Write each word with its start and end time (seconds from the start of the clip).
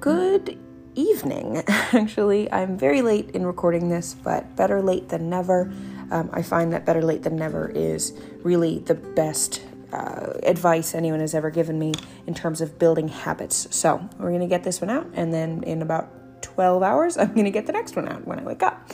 Good 0.00 0.58
evening. 0.94 1.62
Actually, 1.68 2.50
I'm 2.50 2.78
very 2.78 3.02
late 3.02 3.32
in 3.32 3.44
recording 3.44 3.90
this, 3.90 4.14
but 4.14 4.56
better 4.56 4.80
late 4.80 5.10
than 5.10 5.28
never. 5.28 5.70
Um, 6.10 6.30
I 6.32 6.40
find 6.40 6.72
that 6.72 6.86
better 6.86 7.02
late 7.02 7.22
than 7.22 7.36
never 7.36 7.68
is 7.68 8.18
really 8.42 8.78
the 8.78 8.94
best 8.94 9.62
uh, 9.92 10.32
advice 10.42 10.94
anyone 10.94 11.20
has 11.20 11.34
ever 11.34 11.50
given 11.50 11.78
me 11.78 11.92
in 12.26 12.32
terms 12.32 12.62
of 12.62 12.78
building 12.78 13.08
habits. 13.08 13.68
So, 13.76 14.08
we're 14.18 14.30
going 14.30 14.40
to 14.40 14.46
get 14.46 14.64
this 14.64 14.80
one 14.80 14.88
out, 14.88 15.06
and 15.12 15.34
then 15.34 15.64
in 15.64 15.82
about 15.82 16.08
12 16.40 16.82
hours, 16.82 17.18
I'm 17.18 17.34
going 17.34 17.44
to 17.44 17.50
get 17.50 17.66
the 17.66 17.72
next 17.74 17.94
one 17.94 18.08
out 18.08 18.26
when 18.26 18.40
I 18.40 18.42
wake 18.42 18.62
up. 18.62 18.90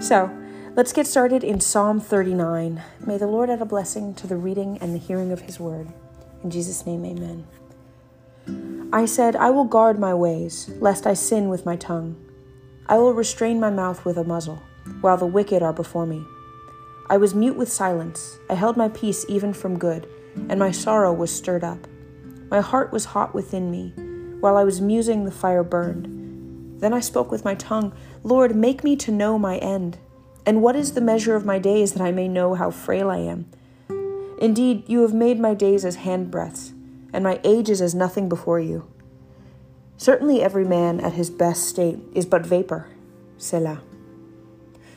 So, 0.00 0.34
let's 0.76 0.94
get 0.94 1.06
started 1.06 1.44
in 1.44 1.60
Psalm 1.60 2.00
39. 2.00 2.82
May 3.04 3.18
the 3.18 3.26
Lord 3.26 3.50
add 3.50 3.60
a 3.60 3.66
blessing 3.66 4.14
to 4.14 4.26
the 4.26 4.36
reading 4.36 4.78
and 4.78 4.94
the 4.94 4.98
hearing 4.98 5.30
of 5.30 5.42
his 5.42 5.60
word. 5.60 5.88
In 6.42 6.50
Jesus' 6.50 6.86
name, 6.86 7.04
amen. 7.04 7.46
I 8.90 9.04
said, 9.04 9.36
I 9.36 9.50
will 9.50 9.64
guard 9.64 9.98
my 9.98 10.14
ways, 10.14 10.70
lest 10.80 11.06
I 11.06 11.12
sin 11.12 11.50
with 11.50 11.66
my 11.66 11.76
tongue. 11.76 12.16
I 12.86 12.96
will 12.96 13.12
restrain 13.12 13.60
my 13.60 13.68
mouth 13.68 14.02
with 14.06 14.16
a 14.16 14.24
muzzle, 14.24 14.62
while 15.02 15.18
the 15.18 15.26
wicked 15.26 15.62
are 15.62 15.74
before 15.74 16.06
me. 16.06 16.24
I 17.10 17.18
was 17.18 17.34
mute 17.34 17.56
with 17.56 17.70
silence. 17.70 18.38
I 18.48 18.54
held 18.54 18.78
my 18.78 18.88
peace 18.88 19.26
even 19.28 19.52
from 19.52 19.78
good, 19.78 20.08
and 20.48 20.58
my 20.58 20.70
sorrow 20.70 21.12
was 21.12 21.30
stirred 21.30 21.64
up. 21.64 21.86
My 22.50 22.62
heart 22.62 22.90
was 22.90 23.04
hot 23.04 23.34
within 23.34 23.70
me. 23.70 23.92
While 24.40 24.56
I 24.56 24.64
was 24.64 24.80
musing, 24.80 25.26
the 25.26 25.30
fire 25.30 25.62
burned. 25.62 26.80
Then 26.80 26.94
I 26.94 27.00
spoke 27.00 27.30
with 27.30 27.44
my 27.44 27.56
tongue, 27.56 27.92
Lord, 28.22 28.56
make 28.56 28.84
me 28.84 28.96
to 28.96 29.12
know 29.12 29.38
my 29.38 29.58
end. 29.58 29.98
And 30.46 30.62
what 30.62 30.76
is 30.76 30.92
the 30.92 31.02
measure 31.02 31.34
of 31.34 31.44
my 31.44 31.58
days 31.58 31.92
that 31.92 32.02
I 32.02 32.12
may 32.12 32.26
know 32.26 32.54
how 32.54 32.70
frail 32.70 33.10
I 33.10 33.18
am? 33.18 33.50
Indeed, 34.40 34.84
you 34.86 35.02
have 35.02 35.12
made 35.12 35.38
my 35.38 35.52
days 35.52 35.84
as 35.84 35.98
handbreadths 35.98 36.72
and 37.12 37.24
my 37.24 37.40
age 37.44 37.70
is 37.70 37.80
as 37.80 37.94
nothing 37.94 38.28
before 38.28 38.60
you. 38.60 38.88
Certainly 39.96 40.42
every 40.42 40.64
man 40.64 41.00
at 41.00 41.14
his 41.14 41.30
best 41.30 41.64
state 41.64 41.98
is 42.14 42.26
but 42.26 42.46
vapor, 42.46 42.88
Selah. 43.36 43.82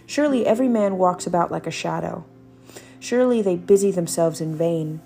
Surely 0.06 0.46
every 0.46 0.68
man 0.68 0.98
walks 0.98 1.26
about 1.26 1.52
like 1.52 1.66
a 1.66 1.72
shadow. 1.72 2.26
Surely 3.00 3.42
they 3.42 3.56
busy 3.56 3.92
themselves 3.92 4.42
in 4.42 4.56
vain. 4.56 5.02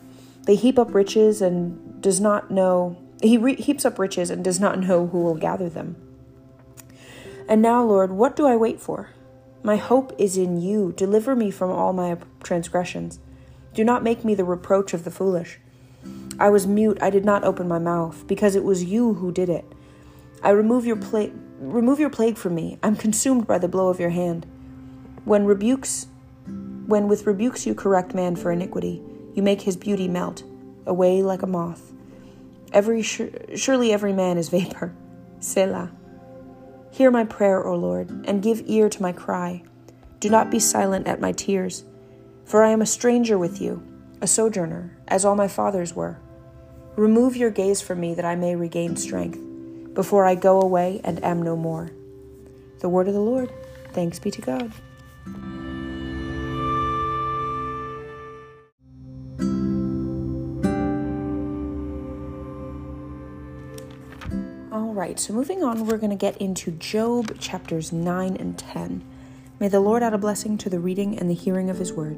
They 0.46 0.56
heap 0.56 0.78
up 0.78 0.94
riches 0.94 1.42
and 1.42 2.02
does 2.02 2.20
not 2.20 2.52
know 2.52 2.98
he 3.22 3.38
re- 3.38 3.56
heaps 3.56 3.86
up 3.86 3.98
riches 3.98 4.30
and 4.30 4.44
does 4.44 4.60
not 4.60 4.80
know 4.80 5.08
who 5.08 5.22
will 5.22 5.36
gather 5.36 5.70
them. 5.70 5.96
And 7.48 7.62
now, 7.62 7.84
Lord, 7.84 8.12
what 8.12 8.36
do 8.36 8.46
I 8.46 8.56
wait 8.56 8.80
for? 8.80 9.10
My 9.64 9.78
hope 9.78 10.14
is 10.18 10.38
in 10.38 10.60
you. 10.62 10.94
Deliver 10.96 11.36
me 11.36 11.52
from 11.52 11.72
all 11.72 11.94
my 11.94 12.18
transgressions. 12.44 13.20
Do 13.74 13.84
not 13.84 14.04
make 14.04 14.24
me 14.24 14.36
the 14.36 14.44
reproach 14.44 14.94
of 14.94 15.04
the 15.04 15.12
foolish. 15.12 15.60
I 16.40 16.50
was 16.50 16.68
mute, 16.68 16.98
I 17.02 17.10
did 17.10 17.26
not 17.26 17.44
open 17.44 17.68
my 17.68 17.80
mouth, 17.80 18.28
because 18.28 18.56
it 18.56 18.64
was 18.64 18.84
you 18.84 19.16
who 19.16 19.32
did 19.32 19.50
it. 19.50 19.66
I 20.44 20.50
remove 20.50 20.86
your 20.86 20.98
plague 20.98 21.34
remove 21.60 22.00
your 22.00 22.10
plague 22.10 22.38
from 22.38 22.54
me. 22.54 22.78
I'm 22.84 22.96
consumed 22.96 23.48
by 23.48 23.58
the 23.58 23.68
blow 23.68 23.88
of 23.88 24.00
your 24.00 24.10
hand. 24.10 24.46
When 25.24 25.46
rebukes 25.46 26.08
when 26.86 27.08
with 27.08 27.26
rebukes 27.26 27.66
you 27.66 27.74
correct 27.74 28.14
man 28.14 28.36
for 28.36 28.52
iniquity, 28.52 29.02
you 29.34 29.42
make 29.42 29.62
his 29.62 29.76
beauty 29.76 30.08
melt, 30.08 30.44
away 30.86 31.24
like 31.24 31.42
a 31.42 31.48
moth. 31.48 31.94
Every 32.72 33.02
surely 33.02 33.92
every 33.92 34.14
man 34.14 34.38
is 34.38 34.50
vapor. 34.50 34.94
Selah. 35.40 35.92
Hear 36.92 37.10
my 37.12 37.24
prayer, 37.24 37.66
O 37.66 37.76
Lord, 37.76 38.10
and 38.26 38.44
give 38.44 38.62
ear 38.66 38.90
to 38.90 39.02
my 39.02 39.12
cry. 39.12 39.64
Do 40.20 40.30
not 40.30 40.52
be 40.52 40.60
silent 40.60 41.08
at 41.08 41.20
my 41.20 41.32
tears, 41.32 41.84
for 42.46 42.64
I 42.64 42.70
am 42.70 42.82
a 42.82 42.86
stranger 42.86 43.38
with 43.38 43.60
you, 43.60 43.84
a 44.22 44.28
sojourner, 44.28 44.96
as 45.08 45.26
all 45.26 45.36
my 45.36 45.48
fathers 45.48 45.94
were. 45.94 46.20
Remove 46.96 47.36
your 47.36 47.50
gaze 47.50 47.82
from 47.82 48.00
me 48.00 48.14
that 48.14 48.24
I 48.24 48.36
may 48.36 48.56
regain 48.56 48.96
strength, 48.96 49.40
before 49.94 50.26
I 50.26 50.36
go 50.36 50.62
away 50.62 51.02
and 51.04 51.24
am 51.24 51.42
no 51.42 51.58
more. 51.58 51.92
The 52.80 52.88
word 52.88 53.08
of 53.08 53.14
the 53.14 53.20
Lord. 53.20 53.52
Thanks 53.92 54.18
be 54.20 54.32
to 54.32 54.42
God. 54.42 54.72
All 64.72 64.94
right, 64.94 65.20
so 65.20 65.34
moving 65.34 65.64
on, 65.64 65.86
we're 65.86 65.98
going 65.98 66.10
to 66.10 66.16
get 66.16 66.38
into 66.38 66.72
Job 66.72 67.38
chapters 67.40 67.92
9 67.92 68.38
and 68.38 68.58
10. 68.58 69.04
May 69.60 69.68
the 69.68 69.80
Lord 69.82 70.04
add 70.04 70.14
a 70.14 70.18
blessing 70.18 70.58
to 70.60 70.70
the 70.70 70.80
reading 70.80 71.18
and 71.18 71.30
the 71.30 71.34
hearing 71.34 71.70
of 71.70 71.78
his 71.78 71.92
word. 71.92 72.18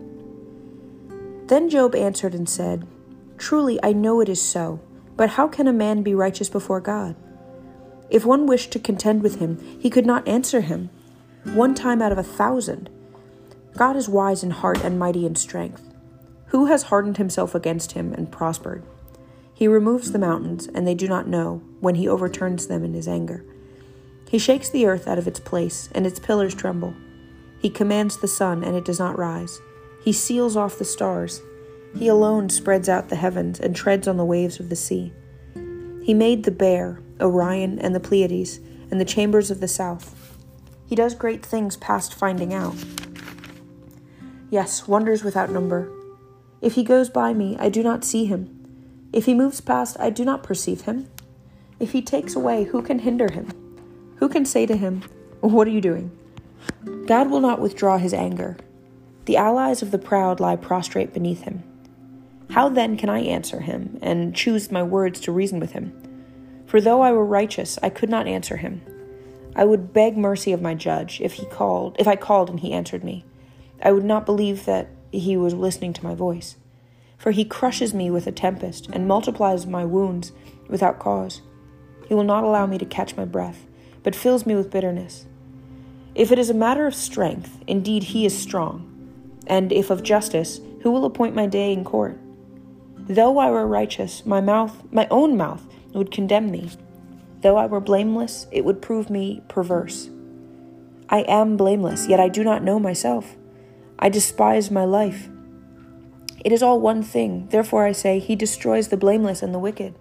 Then 1.48 1.70
Job 1.70 1.96
answered 1.96 2.36
and 2.36 2.48
said, 2.48 2.88
Truly, 3.38 3.80
I 3.84 3.94
know 3.94 4.20
it 4.22 4.30
is 4.30 4.42
so. 4.42 4.80
But 5.16 5.32
how 5.32 5.48
can 5.48 5.68
a 5.68 5.74
man 5.74 6.04
be 6.04 6.14
righteous 6.14 6.50
before 6.50 6.80
God? 6.80 7.16
If 8.10 8.26
one 8.26 8.46
wished 8.46 8.72
to 8.72 8.80
contend 8.80 9.24
with 9.24 9.40
him, 9.40 9.58
he 9.80 9.90
could 9.90 10.06
not 10.06 10.28
answer 10.28 10.62
him. 10.62 10.90
One 11.44 11.74
time 11.74 12.02
out 12.02 12.12
of 12.12 12.18
a 12.18 12.24
thousand. 12.24 12.90
God 13.76 13.96
is 13.96 14.08
wise 14.08 14.44
in 14.44 14.52
heart 14.52 14.84
and 14.84 15.00
mighty 15.00 15.26
in 15.26 15.36
strength. 15.36 15.84
Who 16.48 16.66
has 16.68 16.84
hardened 16.84 17.18
himself 17.18 17.54
against 17.54 17.94
him 17.94 18.14
and 18.14 18.32
prospered? 18.32 18.84
He 19.54 19.68
removes 19.68 20.12
the 20.12 20.20
mountains, 20.20 20.68
and 20.68 20.88
they 20.88 20.96
do 20.96 21.08
not 21.08 21.28
know, 21.28 21.62
when 21.80 21.96
he 21.96 22.08
overturns 22.08 22.68
them 22.68 22.84
in 22.84 22.94
his 22.94 23.08
anger. 23.08 23.44
He 24.30 24.38
shakes 24.38 24.70
the 24.70 24.86
earth 24.86 25.08
out 25.08 25.18
of 25.18 25.28
its 25.28 25.40
place, 25.40 25.90
and 25.94 26.06
its 26.06 26.20
pillars 26.20 26.54
tremble. 26.54 26.94
He 27.60 27.70
commands 27.70 28.18
the 28.18 28.28
sun, 28.28 28.64
and 28.64 28.76
it 28.76 28.86
does 28.86 29.00
not 29.00 29.18
rise. 29.18 29.60
He 30.04 30.14
seals 30.14 30.56
off 30.56 30.78
the 30.78 30.86
stars. 30.86 31.42
He 31.96 32.08
alone 32.08 32.50
spreads 32.50 32.90
out 32.90 33.10
the 33.10 33.16
heavens 33.16 33.60
and 33.60 33.76
treads 33.76 34.08
on 34.08 34.18
the 34.18 34.26
waves 34.26 34.60
of 34.60 34.70
the 34.70 34.76
sea. 34.76 35.14
He 36.04 36.14
made 36.14 36.44
the 36.44 36.52
bear, 36.52 37.00
Orion, 37.20 37.80
and 37.80 37.94
the 37.94 38.00
Pleiades, 38.00 38.60
and 38.90 39.00
the 39.00 39.06
chambers 39.06 39.52
of 39.52 39.60
the 39.60 39.68
south. 39.68 40.38
He 40.86 40.96
does 40.96 41.16
great 41.16 41.46
things 41.46 41.76
past 41.76 42.14
finding 42.14 42.54
out. 42.54 42.76
Yes, 44.50 44.88
wonders 44.88 45.24
without 45.24 45.52
number. 45.52 45.92
If 46.62 46.74
he 46.76 46.84
goes 46.84 47.10
by 47.10 47.34
me, 47.34 47.58
I 47.60 47.70
do 47.70 47.84
not 47.84 48.06
see 48.06 48.26
him. 48.26 48.54
If 49.12 49.26
he 49.26 49.34
moves 49.34 49.62
past, 49.62 49.98
I 50.00 50.10
do 50.10 50.24
not 50.24 50.44
perceive 50.44 50.82
him. 50.82 51.10
If 51.80 51.92
he 51.92 52.02
takes 52.02 52.36
away, 52.36 52.64
who 52.64 52.82
can 52.82 53.00
hinder 53.00 53.32
him? 53.32 53.52
Who 54.18 54.30
can 54.30 54.46
say 54.46 54.66
to 54.66 54.78
him, 54.78 55.04
What 55.42 55.68
are 55.68 55.72
you 55.72 55.82
doing? 55.82 56.12
God 57.06 57.30
will 57.30 57.40
not 57.40 57.62
withdraw 57.62 57.98
his 57.98 58.14
anger. 58.14 58.58
The 59.26 59.38
allies 59.38 59.82
of 59.82 59.92
the 59.92 59.98
proud 59.98 60.40
lie 60.40 60.56
prostrate 60.56 61.14
beneath 61.14 61.42
him. 61.42 61.64
How 62.52 62.70
then 62.70 62.98
can 62.98 63.10
I 63.10 63.20
answer 63.20 63.60
him, 63.60 64.00
and 64.02 64.36
choose 64.36 64.72
my 64.72 64.82
words 64.82 65.20
to 65.22 65.32
reason 65.32 65.60
with 65.60 65.74
him? 65.74 65.94
For 66.66 66.82
though 66.82 67.02
I 67.02 67.12
were 67.12 67.26
righteous, 67.26 67.78
I 67.84 67.90
could 67.90 68.10
not 68.10 68.28
answer 68.28 68.58
him. 68.58 68.82
I 69.56 69.66
would 69.66 69.94
beg 69.94 70.18
mercy 70.18 70.54
of 70.54 70.62
my 70.62 70.74
judge 70.74 71.20
if 71.22 71.34
he 71.34 71.46
called, 71.46 71.96
if 72.00 72.08
I 72.08 72.16
called 72.16 72.50
and 72.50 72.60
he 72.60 72.74
answered 72.74 73.04
me. 73.04 73.26
I 73.82 73.92
would 73.92 74.06
not 74.06 74.26
believe 74.26 74.66
that 74.66 74.90
he 75.12 75.36
was 75.38 75.54
listening 75.54 75.94
to 75.94 76.04
my 76.04 76.14
voice. 76.14 76.58
For 77.18 77.32
he 77.32 77.46
crushes 77.46 77.94
me 77.94 78.12
with 78.12 78.28
a 78.28 78.32
tempest 78.32 78.88
and 78.88 79.08
multiplies 79.08 79.66
my 79.66 79.86
wounds 79.86 80.32
without 80.68 81.00
cause. 81.00 81.42
He 82.08 82.14
will 82.14 82.24
not 82.24 82.44
allow 82.44 82.66
me 82.66 82.78
to 82.78 82.86
catch 82.86 83.18
my 83.18 83.26
breath, 83.26 83.66
but 84.04 84.16
fills 84.16 84.46
me 84.46 84.56
with 84.56 84.72
bitterness. 84.72 85.26
If 86.16 86.32
it 86.32 86.40
is 86.40 86.50
a 86.50 86.54
matter 86.54 86.86
of 86.86 86.96
strength, 86.96 87.62
indeed 87.68 88.04
he 88.04 88.26
is 88.26 88.38
strong. 88.38 88.94
And 89.48 89.72
if 89.72 89.90
of 89.90 90.04
justice, 90.04 90.60
who 90.82 90.92
will 90.92 91.06
appoint 91.06 91.36
my 91.36 91.48
day 91.48 91.74
in 91.74 91.84
court? 91.84 92.18
Though 93.10 93.38
I 93.38 93.50
were 93.50 93.66
righteous, 93.66 94.26
my 94.26 94.42
mouth, 94.42 94.84
my 94.92 95.08
own 95.10 95.38
mouth, 95.38 95.66
would 95.94 96.12
condemn 96.12 96.52
me. 96.52 96.72
Though 97.42 97.56
I 97.56 97.66
were 97.66 97.80
blameless, 97.80 98.48
it 98.52 98.66
would 98.66 98.82
prove 98.82 99.10
me 99.10 99.42
perverse. 99.48 100.10
I 101.10 101.20
am 101.22 101.56
blameless, 101.56 102.08
yet 102.08 102.20
I 102.20 102.28
do 102.28 102.44
not 102.44 102.64
know 102.64 102.80
myself. 102.80 103.36
I 103.98 104.10
despise 104.10 104.70
my 104.70 104.84
life. 104.84 105.30
It 106.44 106.52
is 106.52 106.62
all 106.62 106.82
one 106.82 107.02
thing, 107.02 107.48
therefore 107.50 107.86
I 107.86 107.94
say, 107.94 108.20
He 108.20 108.36
destroys 108.36 108.90
the 108.90 108.98
blameless 108.98 109.42
and 109.42 109.54
the 109.54 109.60
wicked. 109.60 109.96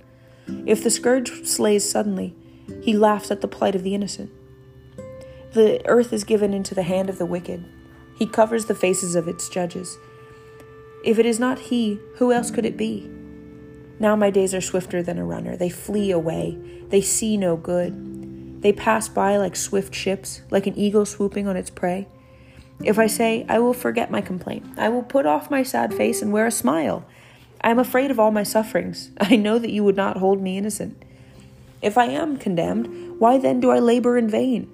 If 0.67 0.83
the 0.83 0.91
scourge 0.91 1.45
slays 1.45 1.89
suddenly, 1.89 2.35
He 2.83 2.97
laughs 2.97 3.31
at 3.31 3.41
the 3.41 3.49
plight 3.49 3.77
of 3.77 3.85
the 3.85 3.95
innocent. 3.95 4.31
The 5.53 5.81
earth 5.87 6.13
is 6.13 6.25
given 6.25 6.53
into 6.53 6.75
the 6.75 6.83
hand 6.83 7.09
of 7.09 7.19
the 7.19 7.27
wicked. 7.27 7.65
He 8.19 8.27
covers 8.27 8.67
the 8.67 8.75
faces 8.75 9.15
of 9.15 9.29
its 9.29 9.49
judges. 9.49 9.97
If 11.07 11.21
it 11.21 11.25
is 11.25 11.39
not 11.39 11.61
he, 11.61 12.01
who 12.17 12.33
else 12.33 12.51
could 12.51 12.67
it 12.67 12.77
be? 12.77 13.09
Now 14.01 14.17
my 14.17 14.29
days 14.29 14.53
are 14.53 14.61
swifter 14.61 15.05
than 15.05 15.19
a 15.19 15.25
runner. 15.25 15.57
They 15.57 15.69
flee 15.69 16.11
away. 16.11 16.59
They 16.89 17.01
see 17.01 17.37
no 17.37 17.57
good. 17.57 18.61
They 18.61 18.73
pass 18.73 19.09
by 19.09 19.37
like 19.37 19.55
swift 19.55 19.95
ships, 19.95 20.43
like 20.51 20.67
an 20.67 20.77
eagle 20.77 21.07
swooping 21.07 21.47
on 21.47 21.57
its 21.57 21.71
prey. 21.71 22.09
If 22.83 22.99
I 22.99 23.07
say, 23.07 23.47
I 23.49 23.61
will 23.61 23.73
forget 23.73 24.11
my 24.11 24.21
complaint, 24.21 24.67
I 24.77 24.89
will 24.89 25.05
put 25.05 25.27
off 25.27 25.49
my 25.49 25.63
sad 25.63 25.95
face 25.95 26.23
and 26.23 26.33
wear 26.33 26.47
a 26.47 26.51
smile. 26.51 27.07
I 27.61 27.71
am 27.71 27.79
afraid 27.79 28.11
of 28.11 28.19
all 28.19 28.33
my 28.33 28.43
sufferings. 28.43 29.13
I 29.21 29.37
know 29.37 29.61
that 29.61 29.71
you 29.71 29.85
would 29.85 29.97
not 29.97 30.17
hold 30.17 30.43
me 30.43 30.59
innocent. 30.59 31.05
If 31.81 31.97
I 31.97 32.07
am 32.07 32.37
condemned, 32.37 33.21
why 33.21 33.39
then 33.39 33.61
do 33.61 33.71
I 33.71 33.79
labor 33.79 34.19
in 34.19 34.29
vain? 34.29 34.69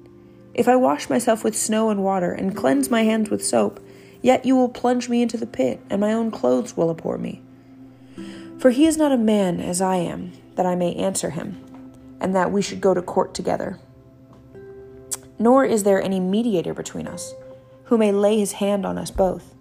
If 0.54 0.66
I 0.66 0.76
wash 0.76 1.10
myself 1.10 1.44
with 1.44 1.56
snow 1.56 1.90
and 1.90 2.02
water, 2.02 2.32
and 2.32 2.56
cleanse 2.56 2.90
my 2.90 3.02
hands 3.02 3.28
with 3.28 3.44
soap, 3.44 3.80
Yet 4.22 4.46
you 4.46 4.56
will 4.56 4.68
plunge 4.68 5.08
me 5.08 5.20
into 5.20 5.36
the 5.36 5.46
pit, 5.46 5.80
and 5.90 6.00
my 6.00 6.12
own 6.12 6.30
clothes 6.30 6.76
will 6.76 6.90
abhor 6.90 7.18
me. 7.18 7.42
For 8.58 8.70
he 8.70 8.86
is 8.86 8.96
not 8.96 9.10
a 9.12 9.18
man 9.18 9.60
as 9.60 9.80
I 9.80 9.96
am, 9.96 10.32
that 10.54 10.64
I 10.64 10.76
may 10.76 10.94
answer 10.94 11.30
him, 11.30 11.60
and 12.20 12.34
that 12.34 12.52
we 12.52 12.62
should 12.62 12.80
go 12.80 12.94
to 12.94 13.02
court 13.02 13.34
together. 13.34 13.80
Nor 15.38 15.64
is 15.64 15.82
there 15.82 16.00
any 16.00 16.20
mediator 16.20 16.72
between 16.72 17.08
us, 17.08 17.34
who 17.84 17.98
may 17.98 18.12
lay 18.12 18.38
his 18.38 18.52
hand 18.52 18.86
on 18.86 18.96
us 18.96 19.10
both. 19.10 19.54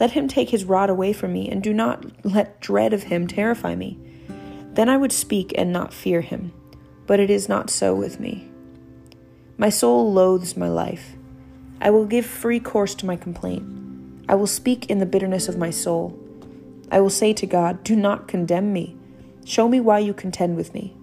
Let 0.00 0.10
him 0.10 0.26
take 0.26 0.50
his 0.50 0.64
rod 0.64 0.90
away 0.90 1.12
from 1.12 1.32
me, 1.32 1.48
and 1.48 1.62
do 1.62 1.72
not 1.72 2.04
let 2.24 2.60
dread 2.60 2.92
of 2.92 3.04
him 3.04 3.28
terrify 3.28 3.76
me. 3.76 3.96
Then 4.72 4.88
I 4.88 4.96
would 4.96 5.12
speak 5.12 5.54
and 5.56 5.72
not 5.72 5.94
fear 5.94 6.20
him, 6.20 6.52
but 7.06 7.20
it 7.20 7.30
is 7.30 7.48
not 7.48 7.70
so 7.70 7.94
with 7.94 8.18
me. 8.18 8.48
My 9.56 9.68
soul 9.68 10.12
loathes 10.12 10.56
my 10.56 10.68
life. 10.68 11.12
I 11.80 11.90
will 11.90 12.06
give 12.06 12.26
free 12.26 12.58
course 12.58 12.96
to 12.96 13.06
my 13.06 13.14
complaint. 13.14 13.73
I 14.28 14.34
will 14.34 14.46
speak 14.46 14.90
in 14.90 14.98
the 14.98 15.06
bitterness 15.06 15.48
of 15.48 15.58
my 15.58 15.70
soul. 15.70 16.18
I 16.90 17.00
will 17.00 17.10
say 17.10 17.32
to 17.34 17.46
God, 17.46 17.84
Do 17.84 17.96
not 17.96 18.28
condemn 18.28 18.72
me. 18.72 18.96
Show 19.44 19.68
me 19.68 19.80
why 19.80 19.98
you 19.98 20.14
contend 20.14 20.56
with 20.56 20.72
me. 20.72 20.96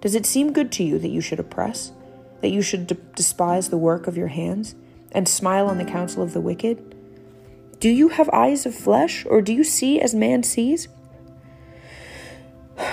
Does 0.00 0.14
it 0.14 0.26
seem 0.26 0.52
good 0.52 0.70
to 0.72 0.84
you 0.84 0.98
that 0.98 1.10
you 1.10 1.20
should 1.20 1.40
oppress, 1.40 1.92
that 2.40 2.50
you 2.50 2.62
should 2.62 2.86
d- 2.86 2.96
despise 3.14 3.68
the 3.68 3.78
work 3.78 4.06
of 4.06 4.16
your 4.16 4.28
hands, 4.28 4.74
and 5.12 5.28
smile 5.28 5.66
on 5.66 5.78
the 5.78 5.84
counsel 5.84 6.22
of 6.22 6.32
the 6.32 6.40
wicked? 6.40 6.94
Do 7.80 7.88
you 7.88 8.10
have 8.10 8.28
eyes 8.30 8.66
of 8.66 8.74
flesh, 8.74 9.26
or 9.26 9.42
do 9.42 9.52
you 9.52 9.64
see 9.64 10.00
as 10.00 10.14
man 10.14 10.42
sees? 10.42 10.88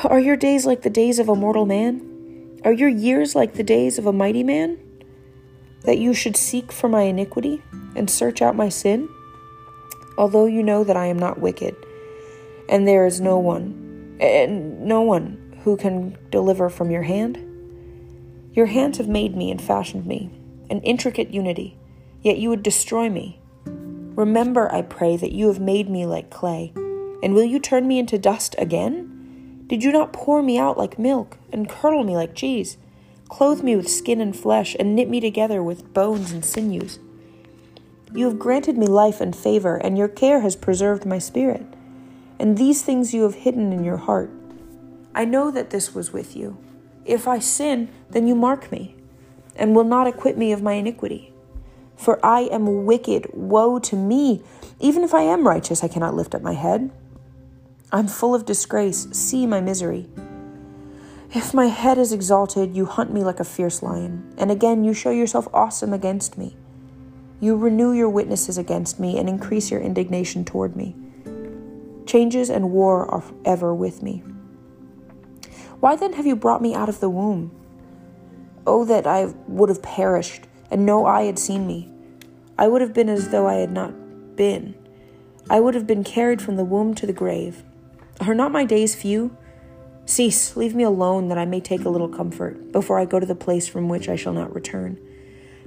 Are 0.03 0.19
your 0.19 0.35
days 0.35 0.65
like 0.65 0.81
the 0.81 0.89
days 0.89 1.19
of 1.19 1.29
a 1.29 1.35
mortal 1.35 1.65
man? 1.65 2.59
Are 2.63 2.73
your 2.73 2.89
years 2.89 3.35
like 3.35 3.53
the 3.53 3.63
days 3.63 3.97
of 3.97 4.05
a 4.05 4.13
mighty 4.13 4.43
man? 4.43 4.77
That 5.83 5.97
you 5.97 6.13
should 6.13 6.35
seek 6.35 6.71
for 6.71 6.89
my 6.89 7.03
iniquity 7.03 7.61
and 7.95 8.09
search 8.09 8.41
out 8.41 8.55
my 8.55 8.69
sin? 8.69 9.09
Although 10.19 10.47
you 10.47 10.63
know 10.63 10.83
that 10.83 10.97
I 10.97 11.05
am 11.05 11.17
not 11.17 11.39
wicked, 11.39 11.77
and 12.67 12.85
there 12.85 13.05
is 13.05 13.21
no 13.21 13.39
one, 13.39 14.17
and 14.19 14.81
no 14.81 14.99
one 14.99 15.57
who 15.63 15.77
can 15.77 16.17
deliver 16.29 16.67
from 16.67 16.91
your 16.91 17.03
hand? 17.03 17.37
Your 18.53 18.65
hands 18.65 18.97
have 18.97 19.07
made 19.07 19.37
me 19.37 19.49
and 19.49 19.61
fashioned 19.61 20.05
me, 20.05 20.29
an 20.69 20.81
intricate 20.81 21.33
unity, 21.33 21.77
yet 22.21 22.37
you 22.37 22.49
would 22.49 22.63
destroy 22.63 23.09
me. 23.09 23.39
Remember, 23.63 24.69
I 24.73 24.81
pray, 24.81 25.15
that 25.15 25.31
you 25.31 25.47
have 25.47 25.61
made 25.61 25.89
me 25.89 26.05
like 26.05 26.29
clay, 26.29 26.73
and 27.23 27.33
will 27.33 27.45
you 27.45 27.57
turn 27.57 27.87
me 27.87 27.97
into 27.97 28.17
dust 28.17 28.55
again? 28.57 29.63
Did 29.67 29.85
you 29.85 29.93
not 29.93 30.11
pour 30.11 30.43
me 30.43 30.57
out 30.57 30.77
like 30.77 30.99
milk, 30.99 31.37
and 31.53 31.69
curdle 31.69 32.03
me 32.03 32.17
like 32.17 32.35
cheese, 32.35 32.75
clothe 33.29 33.63
me 33.63 33.77
with 33.77 33.87
skin 33.87 34.19
and 34.19 34.35
flesh, 34.35 34.75
and 34.77 34.97
knit 34.97 35.09
me 35.09 35.21
together 35.21 35.63
with 35.63 35.93
bones 35.93 36.33
and 36.33 36.43
sinews? 36.43 36.99
You 38.13 38.25
have 38.25 38.39
granted 38.39 38.77
me 38.77 38.87
life 38.87 39.21
and 39.21 39.35
favor, 39.35 39.77
and 39.77 39.97
your 39.97 40.07
care 40.07 40.41
has 40.41 40.55
preserved 40.55 41.05
my 41.05 41.19
spirit. 41.19 41.65
And 42.39 42.57
these 42.57 42.81
things 42.81 43.13
you 43.13 43.23
have 43.23 43.35
hidden 43.35 43.71
in 43.73 43.83
your 43.83 43.97
heart 43.97 44.31
I 45.13 45.25
know 45.25 45.49
that 45.51 45.71
this 45.71 45.95
was 45.95 46.13
with 46.13 46.35
you. 46.35 46.57
If 47.03 47.27
I 47.27 47.39
sin, 47.39 47.89
then 48.09 48.27
you 48.27 48.35
mark 48.35 48.71
me, 48.71 48.95
and 49.55 49.75
will 49.75 49.83
not 49.83 50.07
acquit 50.07 50.37
me 50.37 50.51
of 50.51 50.61
my 50.61 50.73
iniquity. 50.73 51.33
For 51.97 52.23
I 52.25 52.41
am 52.41 52.85
wicked, 52.85 53.29
woe 53.33 53.79
to 53.79 53.95
me! 53.95 54.43
Even 54.79 55.03
if 55.03 55.13
I 55.13 55.23
am 55.23 55.47
righteous, 55.47 55.83
I 55.83 55.87
cannot 55.87 56.13
lift 56.13 56.35
up 56.35 56.41
my 56.41 56.53
head. 56.53 56.91
I'm 57.91 58.07
full 58.07 58.35
of 58.35 58.45
disgrace, 58.45 59.07
see 59.11 59.45
my 59.45 59.59
misery. 59.59 60.07
If 61.33 61.53
my 61.53 61.65
head 61.65 61.97
is 61.97 62.13
exalted, 62.13 62.75
you 62.75 62.85
hunt 62.85 63.11
me 63.11 63.23
like 63.23 63.39
a 63.39 63.43
fierce 63.43 63.83
lion, 63.83 64.33
and 64.37 64.51
again 64.51 64.83
you 64.83 64.93
show 64.93 65.11
yourself 65.11 65.47
awesome 65.53 65.91
against 65.91 66.37
me. 66.37 66.55
You 67.41 67.55
renew 67.55 67.93
your 67.93 68.09
witnesses 68.09 68.57
against 68.57 68.99
me 68.99 69.17
and 69.17 69.29
increase 69.29 69.71
your 69.71 69.79
indignation 69.79 70.43
toward 70.43 70.75
me. 70.75 70.95
Changes 72.05 72.49
and 72.49 72.71
war 72.71 73.05
are 73.05 73.23
ever 73.45 73.73
with 73.73 74.03
me. 74.03 74.23
Why 75.79 75.95
then 75.95 76.13
have 76.13 76.25
you 76.25 76.35
brought 76.35 76.61
me 76.61 76.75
out 76.75 76.89
of 76.89 76.99
the 76.99 77.09
womb? 77.09 77.51
Oh, 78.67 78.83
that 78.85 79.07
I 79.07 79.33
would 79.47 79.69
have 79.69 79.81
perished, 79.81 80.43
and 80.69 80.85
no 80.85 81.05
eye 81.05 81.23
had 81.23 81.39
seen 81.39 81.65
me. 81.65 81.89
I 82.57 82.67
would 82.67 82.81
have 82.81 82.93
been 82.93 83.07
as 83.07 83.29
though 83.29 83.47
I 83.47 83.55
had 83.55 83.71
not 83.71 83.93
been. 84.35 84.75
I 85.49 85.61
would 85.61 85.75
have 85.75 85.87
been 85.87 86.03
carried 86.03 86.41
from 86.41 86.57
the 86.57 86.65
womb 86.65 86.93
to 86.95 87.07
the 87.07 87.13
grave. 87.13 87.63
Are 88.19 88.35
not 88.35 88.51
my 88.51 88.65
days 88.65 88.95
few? 88.95 89.35
Cease, 90.05 90.57
leave 90.57 90.75
me 90.75 90.83
alone, 90.83 91.29
that 91.29 91.37
I 91.37 91.45
may 91.45 91.61
take 91.61 91.85
a 91.85 91.89
little 91.89 92.09
comfort, 92.09 92.73
before 92.73 92.99
I 92.99 93.05
go 93.05 93.19
to 93.19 93.25
the 93.25 93.35
place 93.35 93.67
from 93.67 93.87
which 93.87 94.09
I 94.09 94.17
shall 94.17 94.33
not 94.33 94.53
return. 94.53 94.99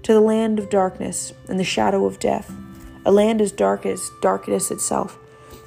To 0.02 0.12
the 0.12 0.20
land 0.20 0.58
of 0.58 0.68
darkness 0.68 1.32
and 1.48 1.60
the 1.60 1.64
shadow 1.64 2.06
of 2.06 2.18
death, 2.18 2.52
a 3.04 3.12
land 3.12 3.40
as 3.40 3.52
dark 3.52 3.86
as 3.86 4.10
darkness 4.20 4.72
itself, 4.72 5.16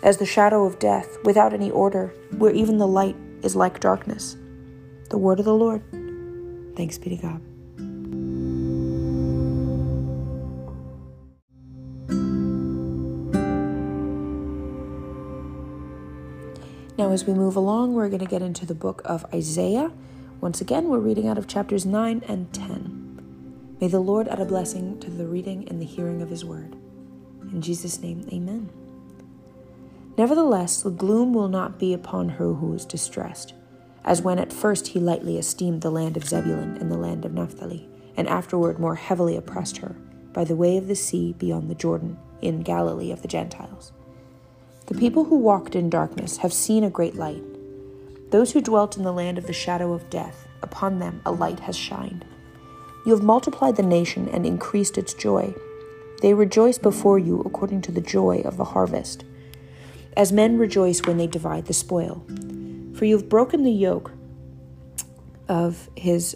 as 0.04 0.18
the 0.18 0.26
shadow 0.26 0.66
of 0.66 0.78
death, 0.78 1.18
without 1.24 1.54
any 1.54 1.72
order, 1.72 2.14
where 2.38 2.52
even 2.52 2.78
the 2.78 2.88
light 2.88 3.16
is 3.44 3.56
like 3.56 3.80
darkness. 3.80 4.36
The 5.10 5.18
word 5.18 5.40
of 5.40 5.46
the 5.46 5.54
Lord. 5.54 5.82
Thanks 6.76 6.98
be 6.98 7.12
to 7.12 7.16
God. 7.16 7.42
Now, 16.98 17.12
as 17.12 17.26
we 17.26 17.34
move 17.34 17.56
along, 17.56 17.94
we're 17.94 18.10
going 18.10 18.20
to 18.20 18.26
get 18.26 18.42
into 18.42 18.66
the 18.66 18.76
book 18.76 19.02
of 19.06 19.26
Isaiah. 19.34 19.92
Once 20.42 20.60
again, 20.60 20.90
we're 20.90 21.00
reading 21.00 21.28
out 21.28 21.38
of 21.38 21.48
chapters 21.48 21.86
9 21.86 22.24
and 22.28 22.52
10. 22.54 23.05
May 23.81 23.88
the 23.88 24.00
Lord 24.00 24.27
add 24.27 24.39
a 24.39 24.45
blessing 24.45 25.00
to 25.00 25.10
the 25.10 25.27
reading 25.27 25.68
and 25.68 25.81
the 25.81 25.86
hearing 25.86 26.22
of 26.22 26.30
his 26.30 26.45
word. 26.45 26.75
In 27.51 27.62
Jesus' 27.62 28.01
name, 28.01 28.27
amen. 28.31 28.69
Nevertheless, 30.18 30.81
the 30.81 30.89
gloom 30.89 31.33
will 31.33 31.50
not 31.50 31.77
be 31.77 31.94
upon 31.94 32.30
her 32.30 32.54
who 32.54 32.74
is 32.74 32.86
distressed, 32.86 33.54
as 34.06 34.22
when 34.22 34.39
at 34.39 34.54
first 34.54 34.88
he 34.88 35.00
lightly 35.00 35.38
esteemed 35.38 35.81
the 35.81 35.92
land 35.92 36.16
of 36.16 36.25
Zebulun 36.25 36.77
and 36.77 36.89
the 36.89 36.98
land 36.98 37.25
of 37.25 37.33
Naphtali, 37.33 37.89
and 38.16 38.30
afterward 38.30 38.80
more 38.80 38.95
heavily 38.95 39.36
oppressed 39.36 39.77
her 39.77 39.95
by 40.31 40.44
the 40.44 40.56
way 40.56 40.77
of 40.77 40.88
the 40.88 40.95
sea 40.95 41.33
beyond 41.33 41.69
the 41.69 41.75
Jordan, 41.75 42.18
in 42.42 42.62
Galilee 42.62 43.12
of 43.12 43.22
the 43.22 43.27
Gentiles. 43.27 43.92
The 44.88 44.94
people 44.94 45.25
who 45.25 45.38
walked 45.38 45.75
in 45.75 45.89
darkness 45.89 46.38
have 46.38 46.54
seen 46.54 46.83
a 46.83 46.89
great 46.89 47.16
light. 47.16 47.44
Those 48.31 48.51
who 48.51 48.62
dwelt 48.62 48.98
in 48.98 49.04
the 49.04 49.13
land 49.13 49.38
of 49.38 49.48
the 49.48 49.54
shadow 49.54 49.94
of 49.94 50.10
death, 50.10 50.48
upon 50.62 51.00
them 51.00 51.22
a 51.25 51.31
light 51.31 51.62
has 51.62 51.75
shined. 51.77 52.25
You 53.06 53.13
have 53.13 53.24
multiplied 53.24 53.75
the 53.75 53.84
nation 53.84 54.28
and 54.30 54.46
increased 54.46 54.98
its 54.98 55.13
joy. 55.13 55.54
They 56.22 56.34
rejoice 56.34 56.78
before 56.78 57.19
you 57.19 57.42
according 57.42 57.81
to 57.84 57.92
the 57.92 58.02
joy 58.02 58.42
of 58.44 58.57
the 58.57 58.66
harvest 58.66 59.24
as 60.16 60.31
men 60.31 60.57
rejoice 60.57 61.06
when 61.06 61.18
they 61.18 61.28
divide 61.28 61.66
the 61.66 61.74
spoil. 61.74 62.24
For 62.96 63.06
you 63.06 63.18
have 63.18 63.30
broken 63.30 63.63
the 63.63 63.72
yoke 63.72 64.12
of 65.48 65.89
his 65.96 66.36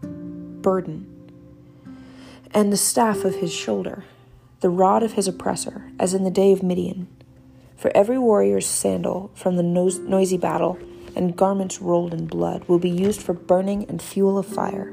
burden, 0.00 1.08
and 2.52 2.72
the 2.72 2.76
staff 2.76 3.24
of 3.24 3.36
his 3.36 3.52
shoulder, 3.52 4.04
the 4.60 4.70
rod 4.70 5.02
of 5.02 5.14
his 5.14 5.26
oppressor, 5.26 5.90
as 5.98 6.14
in 6.14 6.24
the 6.24 6.30
day 6.30 6.52
of 6.52 6.62
Midian. 6.62 7.08
For 7.76 7.90
every 7.96 8.18
warrior's 8.18 8.66
sandal 8.66 9.30
from 9.34 9.56
the 9.56 9.62
noisy 9.62 10.36
battle 10.36 10.78
and 11.16 11.36
garments 11.36 11.80
rolled 11.80 12.14
in 12.14 12.26
blood 12.26 12.64
will 12.68 12.78
be 12.78 12.90
used 12.90 13.20
for 13.20 13.32
burning 13.32 13.88
and 13.88 14.00
fuel 14.00 14.38
of 14.38 14.46
fire. 14.46 14.92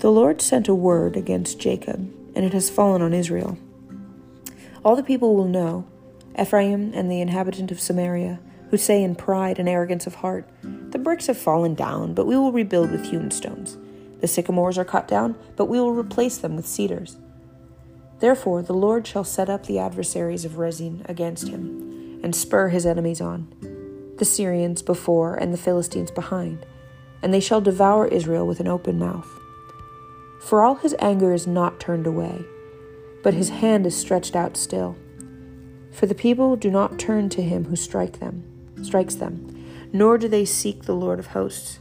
The 0.00 0.10
Lord 0.10 0.40
sent 0.40 0.66
a 0.66 0.74
word 0.74 1.14
against 1.14 1.58
Jacob, 1.58 2.10
and 2.34 2.42
it 2.42 2.54
has 2.54 2.70
fallen 2.70 3.02
on 3.02 3.12
Israel. 3.12 3.58
All 4.82 4.96
the 4.96 5.02
people 5.02 5.36
will 5.36 5.46
know, 5.46 5.84
Ephraim 6.40 6.92
and 6.94 7.10
the 7.10 7.20
inhabitant 7.20 7.70
of 7.70 7.82
Samaria, 7.82 8.40
who 8.70 8.78
say 8.78 9.02
in 9.02 9.14
pride 9.14 9.58
and 9.58 9.68
arrogance 9.68 10.06
of 10.06 10.14
heart, 10.14 10.48
The 10.62 10.98
bricks 10.98 11.26
have 11.26 11.36
fallen 11.36 11.74
down, 11.74 12.14
but 12.14 12.26
we 12.26 12.34
will 12.34 12.50
rebuild 12.50 12.90
with 12.90 13.10
hewn 13.10 13.30
stones. 13.30 13.76
The 14.22 14.26
sycamores 14.26 14.78
are 14.78 14.86
cut 14.86 15.06
down, 15.06 15.36
but 15.56 15.66
we 15.66 15.78
will 15.78 15.92
replace 15.92 16.38
them 16.38 16.56
with 16.56 16.66
cedars. 16.66 17.18
Therefore 18.20 18.62
the 18.62 18.72
Lord 18.72 19.06
shall 19.06 19.24
set 19.24 19.50
up 19.50 19.66
the 19.66 19.78
adversaries 19.78 20.46
of 20.46 20.56
Rezin 20.56 21.04
against 21.10 21.48
him, 21.48 22.20
and 22.22 22.34
spur 22.34 22.68
his 22.68 22.86
enemies 22.86 23.20
on, 23.20 23.52
the 24.16 24.24
Syrians 24.24 24.80
before 24.80 25.34
and 25.34 25.52
the 25.52 25.58
Philistines 25.58 26.10
behind, 26.10 26.64
and 27.20 27.34
they 27.34 27.40
shall 27.40 27.60
devour 27.60 28.06
Israel 28.06 28.46
with 28.46 28.60
an 28.60 28.68
open 28.68 28.98
mouth. 28.98 29.39
For 30.40 30.62
all 30.62 30.76
his 30.76 30.96
anger 30.98 31.32
is 31.32 31.46
not 31.46 31.78
turned 31.78 32.06
away 32.06 32.44
but 33.22 33.34
his 33.34 33.50
hand 33.50 33.86
is 33.86 33.96
stretched 33.96 34.34
out 34.34 34.56
still. 34.56 34.96
For 35.92 36.06
the 36.06 36.14
people 36.14 36.56
do 36.56 36.70
not 36.70 36.98
turn 36.98 37.28
to 37.30 37.42
him 37.42 37.64
who 37.66 37.76
strike 37.76 38.20
them, 38.20 38.44
strikes 38.82 39.16
them, 39.16 39.88
nor 39.92 40.18
do 40.18 40.28
they 40.28 40.44
seek 40.44 40.84
the 40.84 40.94
Lord 40.94 41.18
of 41.18 41.28
hosts. 41.28 41.80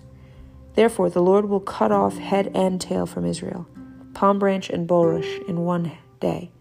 Therefore, 0.75 1.09
the 1.09 1.21
Lord 1.21 1.47
will 1.47 1.59
cut 1.59 1.91
off 1.91 2.17
head 2.17 2.51
and 2.53 2.79
tail 2.79 3.05
from 3.05 3.25
Israel, 3.25 3.67
palm 4.13 4.39
branch 4.39 4.69
and 4.69 4.87
bulrush 4.87 5.47
in 5.47 5.61
one 5.61 5.91
day. 6.19 6.51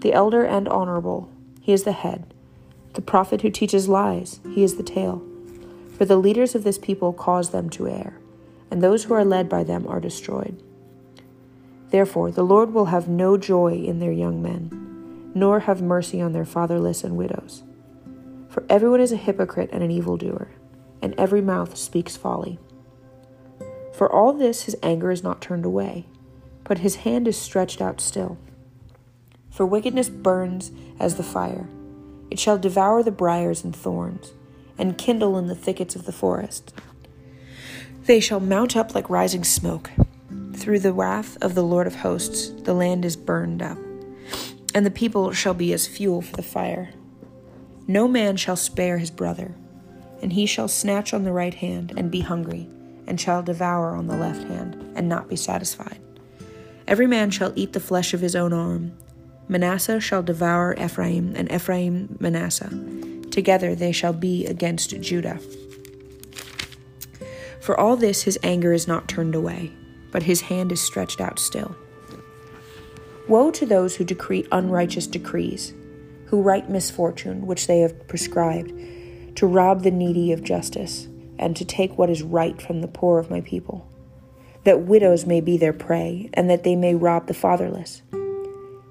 The 0.00 0.12
elder 0.12 0.44
and 0.44 0.68
honorable, 0.68 1.30
he 1.60 1.72
is 1.72 1.84
the 1.84 1.92
head. 1.92 2.32
The 2.94 3.02
prophet 3.02 3.42
who 3.42 3.50
teaches 3.50 3.88
lies, 3.88 4.40
he 4.54 4.62
is 4.62 4.76
the 4.76 4.82
tail. 4.82 5.22
For 5.96 6.04
the 6.04 6.16
leaders 6.16 6.54
of 6.54 6.64
this 6.64 6.78
people 6.78 7.12
cause 7.12 7.50
them 7.50 7.70
to 7.70 7.88
err, 7.88 8.18
and 8.70 8.82
those 8.82 9.04
who 9.04 9.14
are 9.14 9.24
led 9.24 9.48
by 9.48 9.64
them 9.64 9.86
are 9.86 10.00
destroyed. 10.00 10.62
Therefore, 11.90 12.30
the 12.30 12.42
Lord 12.42 12.72
will 12.72 12.86
have 12.86 13.08
no 13.08 13.36
joy 13.36 13.74
in 13.74 13.98
their 13.98 14.12
young 14.12 14.42
men, 14.42 15.30
nor 15.34 15.60
have 15.60 15.82
mercy 15.82 16.20
on 16.20 16.32
their 16.32 16.44
fatherless 16.44 17.04
and 17.04 17.16
widows. 17.16 17.62
For 18.48 18.64
everyone 18.68 19.00
is 19.00 19.12
a 19.12 19.16
hypocrite 19.16 19.70
and 19.72 19.82
an 19.82 19.90
evildoer, 19.90 20.48
and 21.00 21.14
every 21.18 21.42
mouth 21.42 21.76
speaks 21.76 22.16
folly. 22.16 22.58
For 23.92 24.10
all 24.10 24.32
this 24.32 24.64
his 24.64 24.76
anger 24.82 25.10
is 25.10 25.22
not 25.22 25.40
turned 25.40 25.64
away, 25.64 26.06
but 26.64 26.78
his 26.78 26.96
hand 26.96 27.28
is 27.28 27.40
stretched 27.40 27.80
out 27.80 28.00
still. 28.00 28.38
For 29.50 29.64
wickedness 29.64 30.08
burns 30.08 30.72
as 30.98 31.16
the 31.16 31.22
fire, 31.22 31.68
it 32.30 32.38
shall 32.38 32.58
devour 32.58 33.02
the 33.02 33.10
briers 33.10 33.62
and 33.62 33.74
thorns, 33.74 34.32
and 34.76 34.98
kindle 34.98 35.38
in 35.38 35.46
the 35.46 35.54
thickets 35.54 35.94
of 35.94 36.04
the 36.04 36.12
forest. 36.12 36.74
They 38.04 38.20
shall 38.20 38.40
mount 38.40 38.76
up 38.76 38.94
like 38.94 39.08
rising 39.08 39.44
smoke. 39.44 39.90
Through 40.54 40.80
the 40.80 40.92
wrath 40.92 41.38
of 41.40 41.54
the 41.54 41.62
Lord 41.62 41.86
of 41.86 41.94
hosts, 41.94 42.50
the 42.64 42.74
land 42.74 43.04
is 43.04 43.16
burned 43.16 43.62
up, 43.62 43.78
and 44.74 44.84
the 44.84 44.90
people 44.90 45.30
shall 45.32 45.54
be 45.54 45.72
as 45.72 45.86
fuel 45.86 46.22
for 46.22 46.34
the 46.34 46.42
fire. 46.42 46.90
No 47.86 48.08
man 48.08 48.36
shall 48.36 48.56
spare 48.56 48.98
his 48.98 49.12
brother, 49.12 49.54
and 50.20 50.32
he 50.32 50.44
shall 50.44 50.66
snatch 50.66 51.14
on 51.14 51.22
the 51.22 51.32
right 51.32 51.54
hand 51.54 51.92
and 51.96 52.10
be 52.10 52.20
hungry, 52.20 52.68
and 53.06 53.20
shall 53.20 53.42
devour 53.44 53.94
on 53.94 54.08
the 54.08 54.16
left 54.16 54.42
hand 54.48 54.74
and 54.96 55.08
not 55.08 55.28
be 55.28 55.36
satisfied. 55.36 56.00
Every 56.88 57.06
man 57.06 57.30
shall 57.30 57.52
eat 57.54 57.72
the 57.72 57.78
flesh 57.78 58.12
of 58.12 58.20
his 58.20 58.34
own 58.34 58.52
arm. 58.52 58.96
Manasseh 59.46 60.00
shall 60.00 60.24
devour 60.24 60.74
Ephraim, 60.74 61.34
and 61.36 61.52
Ephraim 61.52 62.16
Manasseh. 62.18 62.70
Together 63.30 63.76
they 63.76 63.92
shall 63.92 64.12
be 64.12 64.46
against 64.46 65.00
Judah. 65.00 65.38
For 67.60 67.78
all 67.78 67.96
this 67.96 68.22
his 68.22 68.38
anger 68.42 68.72
is 68.72 68.88
not 68.88 69.06
turned 69.06 69.36
away 69.36 69.72
but 70.10 70.22
his 70.22 70.42
hand 70.42 70.72
is 70.72 70.80
stretched 70.80 71.20
out 71.20 71.38
still. 71.38 71.76
Woe 73.28 73.50
to 73.50 73.66
those 73.66 73.96
who 73.96 74.04
decree 74.04 74.46
unrighteous 74.52 75.06
decrees, 75.06 75.74
who 76.26 76.42
write 76.42 76.70
misfortune 76.70 77.46
which 77.46 77.66
they 77.66 77.80
have 77.80 78.06
prescribed, 78.08 78.72
to 79.36 79.46
rob 79.46 79.82
the 79.82 79.90
needy 79.90 80.32
of 80.32 80.42
justice, 80.42 81.08
and 81.38 81.56
to 81.56 81.64
take 81.64 81.98
what 81.98 82.10
is 82.10 82.22
right 82.22 82.60
from 82.62 82.80
the 82.80 82.88
poor 82.88 83.18
of 83.18 83.30
my 83.30 83.40
people, 83.40 83.86
that 84.64 84.82
widows 84.82 85.26
may 85.26 85.40
be 85.40 85.56
their 85.56 85.72
prey, 85.72 86.30
and 86.34 86.48
that 86.48 86.64
they 86.64 86.74
may 86.74 86.94
rob 86.94 87.26
the 87.26 87.34
fatherless. 87.34 88.02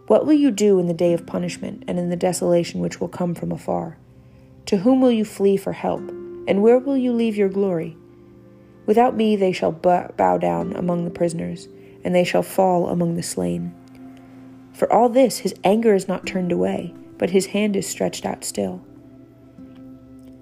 What 0.07 0.25
will 0.25 0.33
you 0.33 0.51
do 0.51 0.79
in 0.79 0.87
the 0.87 0.93
day 0.93 1.13
of 1.13 1.25
punishment, 1.25 1.83
and 1.87 1.97
in 1.97 2.09
the 2.09 2.15
desolation 2.15 2.79
which 2.79 3.01
will 3.01 3.07
come 3.07 3.33
from 3.33 3.51
afar? 3.51 3.97
To 4.67 4.77
whom 4.77 5.01
will 5.01 5.11
you 5.11 5.25
flee 5.25 5.57
for 5.57 5.73
help, 5.73 6.01
and 6.47 6.61
where 6.61 6.77
will 6.77 6.97
you 6.97 7.11
leave 7.11 7.35
your 7.35 7.49
glory? 7.49 7.97
Without 8.85 9.15
me 9.15 9.35
they 9.35 9.51
shall 9.51 9.71
bow 9.71 10.37
down 10.37 10.75
among 10.75 11.05
the 11.05 11.11
prisoners, 11.11 11.67
and 12.03 12.13
they 12.13 12.23
shall 12.23 12.43
fall 12.43 12.87
among 12.87 13.15
the 13.15 13.23
slain. 13.23 13.73
For 14.73 14.91
all 14.91 15.09
this 15.09 15.39
his 15.39 15.55
anger 15.63 15.95
is 15.95 16.07
not 16.07 16.27
turned 16.27 16.51
away, 16.51 16.93
but 17.17 17.29
his 17.29 17.47
hand 17.47 17.75
is 17.75 17.87
stretched 17.87 18.25
out 18.25 18.43
still. 18.43 18.83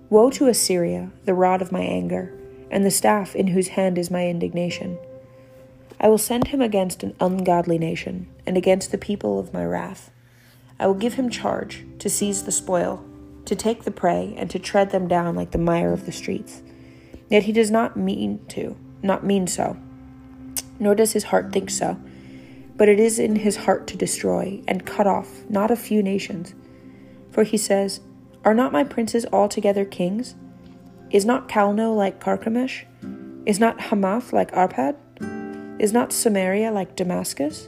Woe 0.10 0.30
to 0.32 0.48
Assyria, 0.48 1.12
the 1.26 1.34
rod 1.34 1.62
of 1.62 1.72
my 1.72 1.82
anger, 1.82 2.34
and 2.70 2.86
the 2.86 2.92
staff 2.92 3.36
in 3.36 3.48
whose 3.48 3.70
hand 3.70 3.98
is 3.98 4.10
my 4.10 4.28
indignation. 4.28 4.98
I 6.00 6.10
will 6.10 6.18
send 6.18 6.48
him 6.48 6.62
against 6.62 7.04
an 7.04 7.16
ungodly 7.20 7.78
nation, 7.78 8.28
and 8.46 8.58
against 8.58 8.92
the 8.92 8.98
people 8.98 9.40
of 9.40 9.54
my 9.54 9.64
wrath. 9.64 10.10
I 10.80 10.88
will 10.88 10.96
give 10.96 11.14
him 11.14 11.30
charge 11.30 11.86
to 12.00 12.10
seize 12.10 12.44
the 12.44 12.52
spoil, 12.52 13.06
to 13.46 13.56
take 13.56 13.84
the 13.84 13.92
prey, 13.92 14.34
and 14.36 14.50
to 14.50 14.60
tread 14.60 14.90
them 14.90 15.08
down 15.08 15.36
like 15.36 15.52
the 15.52 15.58
mire 15.60 15.94
of 15.94 16.06
the 16.06 16.12
streets. 16.12 16.63
Yet 17.34 17.46
he 17.46 17.52
does 17.52 17.72
not 17.72 17.98
mean 17.98 18.46
to, 18.50 18.78
not 19.02 19.26
mean 19.26 19.48
so, 19.48 19.76
nor 20.78 20.94
does 20.94 21.14
his 21.14 21.24
heart 21.24 21.52
think 21.52 21.72
so. 21.72 21.98
But 22.76 22.90
it 22.90 23.00
is 23.00 23.18
in 23.18 23.38
his 23.38 23.56
heart 23.56 23.88
to 23.88 23.98
destroy 23.98 24.62
and 24.68 24.86
cut 24.86 25.08
off 25.08 25.42
not 25.50 25.72
a 25.72 25.76
few 25.76 26.04
nations. 26.04 26.54
For 27.32 27.42
he 27.42 27.58
says, 27.58 28.02
Are 28.46 28.54
not 28.54 28.72
my 28.72 28.84
princes 28.84 29.26
altogether 29.34 29.84
kings? 29.84 30.36
Is 31.10 31.26
not 31.26 31.50
Calno 31.50 31.96
like 31.96 32.20
Carchemish? 32.20 32.86
Is 33.48 33.60
not 33.60 33.82
Hamath 33.82 34.32
like 34.32 34.52
Arpad? 34.52 34.96
Is 35.82 35.92
not 35.92 36.14
Samaria 36.14 36.72
like 36.72 36.96
Damascus? 36.96 37.68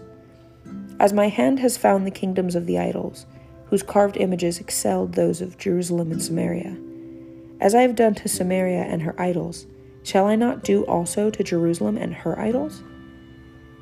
As 0.99 1.11
my 1.11 1.29
hand 1.29 1.59
has 1.61 1.75
found 1.75 2.05
the 2.05 2.11
kingdoms 2.11 2.53
of 2.53 2.67
the 2.67 2.77
idols, 2.77 3.25
whose 3.71 3.81
carved 3.81 4.17
images 4.17 4.59
excelled 4.59 5.13
those 5.13 5.41
of 5.41 5.57
Jerusalem 5.57 6.11
and 6.11 6.21
Samaria. 6.21 6.77
As 7.59 7.73
I 7.73 7.81
have 7.81 7.95
done 7.95 8.15
to 8.15 8.27
Samaria 8.27 8.81
and 8.81 9.01
her 9.03 9.19
idols, 9.19 9.65
shall 10.03 10.27
I 10.27 10.35
not 10.35 10.63
do 10.63 10.83
also 10.83 11.29
to 11.29 11.43
Jerusalem 11.43 11.97
and 11.97 12.13
her 12.13 12.37
idols? 12.39 12.83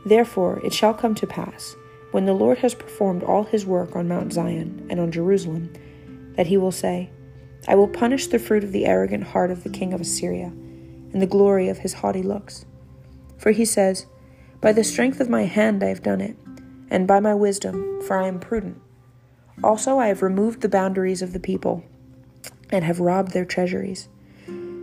Therefore 0.06 0.62
it 0.64 0.74
shall 0.74 0.94
come 0.94 1.16
to 1.16 1.28
pass, 1.28 1.76
when 2.12 2.26
the 2.26 2.34
Lord 2.34 2.60
has 2.60 2.76
performed 2.76 3.24
all 3.24 3.44
his 3.44 3.66
work 3.66 3.96
on 3.96 4.08
Mount 4.08 4.34
Zion 4.34 4.86
and 4.90 5.00
on 5.00 5.12
Jerusalem, 5.12 5.74
that 6.36 6.48
he 6.48 6.58
will 6.58 6.72
say, 6.72 7.10
I 7.68 7.76
will 7.76 7.88
punish 7.88 8.28
the 8.28 8.40
fruit 8.40 8.64
of 8.64 8.72
the 8.72 8.86
arrogant 8.86 9.24
heart 9.24 9.50
of 9.50 9.64
the 9.64 9.70
king 9.70 9.94
of 9.94 10.02
Assyria, 10.02 10.48
and 11.14 11.22
the 11.22 11.28
glory 11.28 11.70
of 11.70 11.80
his 11.80 11.94
haughty 11.94 12.22
looks. 12.22 12.66
For 13.38 13.52
he 13.52 13.66
says, 13.66 14.06
By 14.62 14.74
the 14.74 14.84
strength 14.84 15.20
of 15.20 15.30
my 15.30 15.46
hand 15.46 15.84
I 15.84 15.88
have 15.88 16.04
done 16.04 16.22
it, 16.22 16.38
and 16.90 17.08
by 17.08 17.20
my 17.20 17.34
wisdom, 17.34 18.02
for 18.02 18.18
I 18.18 18.28
am 18.28 18.40
prudent. 18.40 18.80
Also 19.64 19.98
I 19.98 20.08
have 20.08 20.22
removed 20.22 20.62
the 20.62 20.70
boundaries 20.70 21.22
of 21.22 21.34
the 21.34 21.40
people 21.40 21.84
and 22.74 22.84
have 22.84 23.00
robbed 23.00 23.32
their 23.32 23.46
treasuries. 23.46 24.10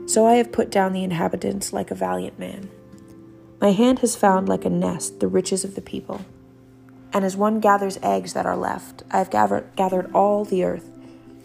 So 0.06 0.26
I 0.26 0.34
have 0.36 0.52
put 0.52 0.70
down 0.70 0.92
the 0.92 1.04
inhabitants 1.04 1.72
like 1.72 1.90
a 1.90 1.94
valiant 1.94 2.38
man. 2.38 2.70
My 3.60 3.72
hand 3.72 3.98
has 3.98 4.16
found 4.16 4.48
like 4.48 4.64
a 4.64 4.70
nest 4.70 5.20
the 5.20 5.28
riches 5.28 5.64
of 5.64 5.74
the 5.74 5.82
people. 5.82 6.24
And 7.12 7.24
as 7.24 7.36
one 7.36 7.60
gathers 7.60 7.98
eggs 8.02 8.32
that 8.32 8.46
are 8.46 8.56
left, 8.56 9.02
I 9.10 9.18
have 9.18 9.30
gathered, 9.30 10.10
all 10.14 10.44
the 10.44 10.64
earth, 10.64 10.90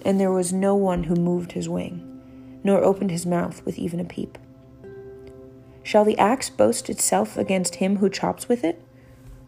and 0.06 0.20
there 0.20 0.32
was 0.32 0.54
no 0.54 0.76
one 0.76 1.04
who 1.06 1.16
moved 1.16 1.54
his 1.54 1.68
wing, 1.68 2.22
nor 2.64 2.84
opened 2.84 3.12
his 3.12 3.26
mouth 3.26 3.66
with 3.66 3.80
even 3.80 4.00
a 4.00 4.06
peep. 4.06 4.38
Shall 5.84 6.06
the 6.06 6.18
axe 6.18 6.50
boast 6.50 6.90
itself 6.90 7.38
against 7.38 7.76
him 7.76 7.98
who 7.98 8.10
chops 8.10 8.48
with 8.48 8.64
it? 8.64 8.82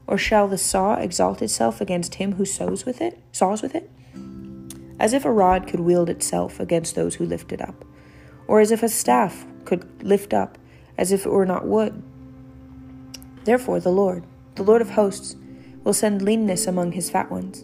Or 0.08 0.18
shall 0.18 0.48
the 0.48 0.58
saw 0.58 0.96
exalt 0.96 1.42
itself 1.42 1.82
against 1.82 2.16
him 2.16 2.34
who 2.34 2.46
sows 2.46 2.86
with 2.86 3.02
it, 3.02 3.20
saws 3.32 3.62
with 3.62 3.76
it? 3.76 3.90
As 5.00 5.14
if 5.14 5.26
a 5.26 5.32
rod 5.32 5.68
could 5.68 5.80
wield 5.80 6.10
itself 6.10 6.60
against 6.60 6.96
those 6.96 7.16
who 7.16 7.26
lift 7.26 7.52
it 7.52 7.62
up, 7.62 7.86
or 8.48 8.60
as 8.60 8.72
if 8.72 8.84
a 8.84 8.90
staff 8.90 9.46
could 9.66 10.04
lift 10.04 10.34
up 10.34 10.58
as 10.98 11.12
if 11.12 11.26
it 11.26 11.32
were 11.32 11.46
not 11.46 11.68
wood. 11.68 12.02
Therefore, 13.44 13.80
the 13.80 13.92
Lord, 13.92 14.24
the 14.56 14.64
Lord 14.64 14.82
of 14.82 14.92
hosts, 14.92 15.36
will 15.84 15.94
send 15.94 16.22
leanness 16.22 16.68
among 16.68 16.94
his 16.94 17.10
fat 17.10 17.32
ones, 17.32 17.64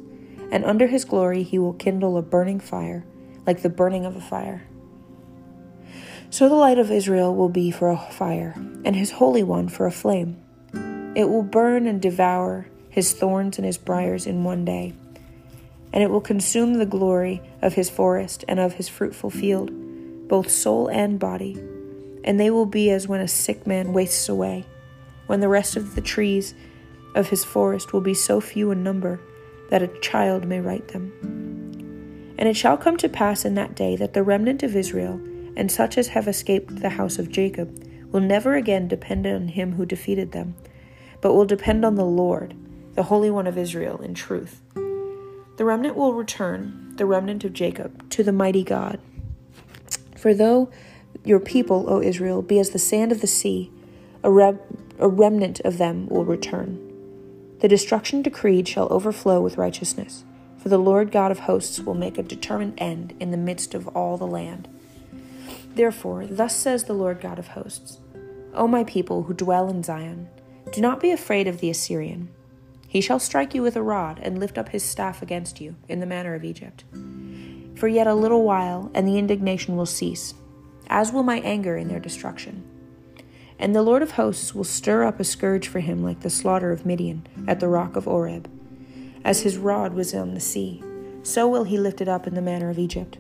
and 0.52 0.64
under 0.64 0.88
his 0.88 1.04
glory 1.04 1.44
he 1.44 1.58
will 1.58 1.74
kindle 1.74 2.18
a 2.18 2.22
burning 2.22 2.60
fire, 2.60 3.04
like 3.46 3.62
the 3.62 3.70
burning 3.70 4.06
of 4.06 4.16
a 4.16 4.22
fire. 4.22 4.64
So 6.30 6.48
the 6.48 6.56
light 6.56 6.78
of 6.78 6.92
Israel 6.92 7.36
will 7.36 7.50
be 7.50 7.70
for 7.70 7.90
a 7.90 7.98
fire, 7.98 8.54
and 8.86 8.96
his 8.96 9.12
Holy 9.12 9.44
One 9.44 9.68
for 9.68 9.86
a 9.86 9.92
flame. 9.92 10.42
It 11.16 11.30
will 11.30 11.44
burn 11.44 11.86
and 11.86 12.02
devour 12.02 12.68
his 12.90 13.14
thorns 13.14 13.58
and 13.58 13.66
his 13.66 13.78
briers 13.78 14.26
in 14.26 14.44
one 14.44 14.66
day 14.66 14.94
and 15.94 16.02
it 16.02 16.10
will 16.10 16.22
consume 16.22 16.74
the 16.74 16.86
glory 16.86 17.42
of 17.62 17.76
his 17.76 17.90
forest 17.90 18.44
and 18.48 18.60
of 18.60 18.74
his 18.74 18.90
fruitful 18.90 19.30
field, 19.30 19.72
both 20.28 20.50
soul 20.50 20.88
and 20.88 21.20
body. 21.20 21.54
And 22.24 22.40
they 22.40 22.50
will 22.50 22.66
be 22.66 22.90
as 22.90 23.08
when 23.08 23.22
a 23.22 23.28
sick 23.28 23.68
man 23.68 23.94
wastes 23.94 24.28
away, 24.28 24.66
when 25.28 25.40
the 25.40 25.48
rest 25.48 25.76
of 25.76 25.94
the 25.94 26.02
trees 26.02 26.56
of 27.14 27.30
his 27.30 27.44
forest 27.44 27.94
will 27.94 28.02
be 28.02 28.16
so 28.16 28.42
few 28.42 28.72
in 28.72 28.84
number 28.84 29.22
that 29.70 29.84
a 29.84 30.00
child 30.00 30.46
may 30.46 30.60
write 30.60 30.88
them. 30.88 31.14
And 32.40 32.50
it 32.50 32.58
shall 32.58 32.76
come 32.76 32.98
to 32.98 33.08
pass 33.08 33.46
in 33.46 33.54
that 33.56 33.76
day 33.76 33.96
that 33.96 34.14
the 34.14 34.24
remnant 34.24 34.64
of 34.64 34.76
Israel, 34.76 35.22
and 35.56 35.72
such 35.72 36.00
as 36.00 36.08
have 36.10 36.28
escaped 36.28 36.82
the 36.82 36.90
house 36.90 37.20
of 37.20 37.30
Jacob, 37.30 37.88
will 38.12 38.20
never 38.20 38.56
again 38.56 38.88
depend 38.88 39.28
on 39.28 39.50
him 39.50 39.74
who 39.74 39.86
defeated 39.86 40.32
them, 40.32 40.56
but 41.22 41.34
will 41.34 41.46
depend 41.46 41.86
on 41.86 41.96
the 41.96 42.06
Lord, 42.06 42.56
the 42.96 43.04
Holy 43.04 43.30
One 43.30 43.46
of 43.46 43.58
Israel, 43.58 44.02
in 44.02 44.16
truth. 44.16 44.63
The 45.58 45.66
remnant 45.66 45.96
will 45.96 46.14
return, 46.14 46.94
the 46.96 47.06
remnant 47.06 47.44
of 47.44 47.54
Jacob, 47.54 48.10
to 48.12 48.24
the 48.24 48.32
mighty 48.32 48.64
God. 48.64 49.00
For 50.18 50.34
though 50.34 50.70
your 51.24 51.40
people, 51.40 51.86
O 51.90 52.02
Israel, 52.02 52.42
be 52.42 52.60
as 52.60 52.72
the 52.72 52.80
sand 52.80 53.12
of 53.12 53.22
the 53.22 53.28
sea, 53.28 53.72
a, 54.24 54.32
rem- 54.32 54.60
a 55.00 55.08
remnant 55.08 55.60
of 55.62 55.78
them 55.78 56.08
will 56.08 56.26
return. 56.26 56.80
The 57.60 57.68
destruction 57.68 58.22
decreed 58.22 58.68
shall 58.68 58.92
overflow 58.92 59.42
with 59.42 59.58
righteousness, 59.58 60.24
for 60.58 60.70
the 60.70 60.78
Lord 60.78 61.12
God 61.12 61.32
of 61.32 61.40
hosts 61.40 61.80
will 61.80 61.94
make 61.94 62.18
a 62.18 62.24
determined 62.24 62.74
end 62.78 63.14
in 63.20 63.32
the 63.32 63.38
midst 63.38 63.74
of 63.74 63.88
all 63.90 64.18
the 64.18 64.28
land. 64.28 64.68
Therefore, 65.76 66.26
thus 66.26 66.56
says 66.56 66.86
the 66.86 66.94
Lord 66.94 67.22
God 67.22 67.40
of 67.40 67.50
hosts 67.50 68.00
O 68.54 68.68
my 68.68 68.84
people 68.84 69.24
who 69.24 69.34
dwell 69.34 69.70
in 69.70 69.82
Zion, 69.82 70.30
do 70.72 70.82
not 70.82 71.00
be 71.00 71.12
afraid 71.12 71.48
of 71.48 71.60
the 71.60 71.70
Assyrian. 71.70 72.30
He 72.94 73.02
shall 73.02 73.18
strike 73.18 73.56
you 73.56 73.64
with 73.64 73.76
a 73.76 73.82
rod 73.82 74.20
and 74.22 74.40
lift 74.40 74.56
up 74.56 74.70
his 74.70 74.84
staff 74.84 75.24
against 75.24 75.60
you, 75.60 75.76
in 75.90 76.00
the 76.00 76.06
manner 76.06 76.36
of 76.36 76.44
Egypt. 76.44 76.84
For 77.74 77.88
yet 77.88 78.06
a 78.06 78.14
little 78.14 78.44
while, 78.44 78.92
and 78.94 79.08
the 79.08 79.18
indignation 79.18 79.76
will 79.76 79.88
cease, 79.88 80.36
as 80.86 81.12
will 81.12 81.24
my 81.24 81.40
anger 81.40 81.76
in 81.76 81.88
their 81.88 82.00
destruction. 82.00 82.64
And 83.58 83.76
the 83.76 83.82
Lord 83.82 84.04
of 84.04 84.12
hosts 84.12 84.54
will 84.54 84.64
stir 84.64 85.06
up 85.06 85.20
a 85.20 85.24
scourge 85.24 85.68
for 85.68 85.80
him 85.80 86.04
like 86.04 86.20
the 86.20 86.30
slaughter 86.30 86.72
of 86.72 86.86
Midian 86.86 87.26
at 87.48 87.60
the 87.60 87.68
rock 87.68 87.96
of 87.96 88.08
Oreb. 88.08 88.48
As 89.26 89.42
his 89.42 89.58
rod 89.58 89.96
was 89.96 90.14
on 90.14 90.36
the 90.36 90.40
sea, 90.40 90.84
so 91.24 91.48
will 91.48 91.64
he 91.64 91.80
lift 91.80 92.00
it 92.00 92.08
up 92.08 92.28
in 92.28 92.36
the 92.36 92.44
manner 92.44 92.70
of 92.70 92.78
Egypt. 92.78 93.18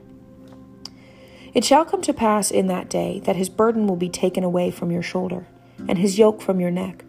It 1.55 1.65
shall 1.65 1.83
come 1.83 2.03
to 2.03 2.13
pass 2.13 2.51
in 2.51 2.67
that 2.67 2.91
day 2.91 3.21
that 3.21 3.37
his 3.37 3.49
burden 3.49 3.87
will 3.87 3.95
be 3.95 4.09
taken 4.09 4.43
away 4.43 4.69
from 4.69 4.91
your 4.91 5.01
shoulder, 5.01 5.47
and 5.87 5.97
his 5.97 6.19
yoke 6.19 6.43
from 6.43 6.59
your 6.59 6.69
neck, 6.69 7.03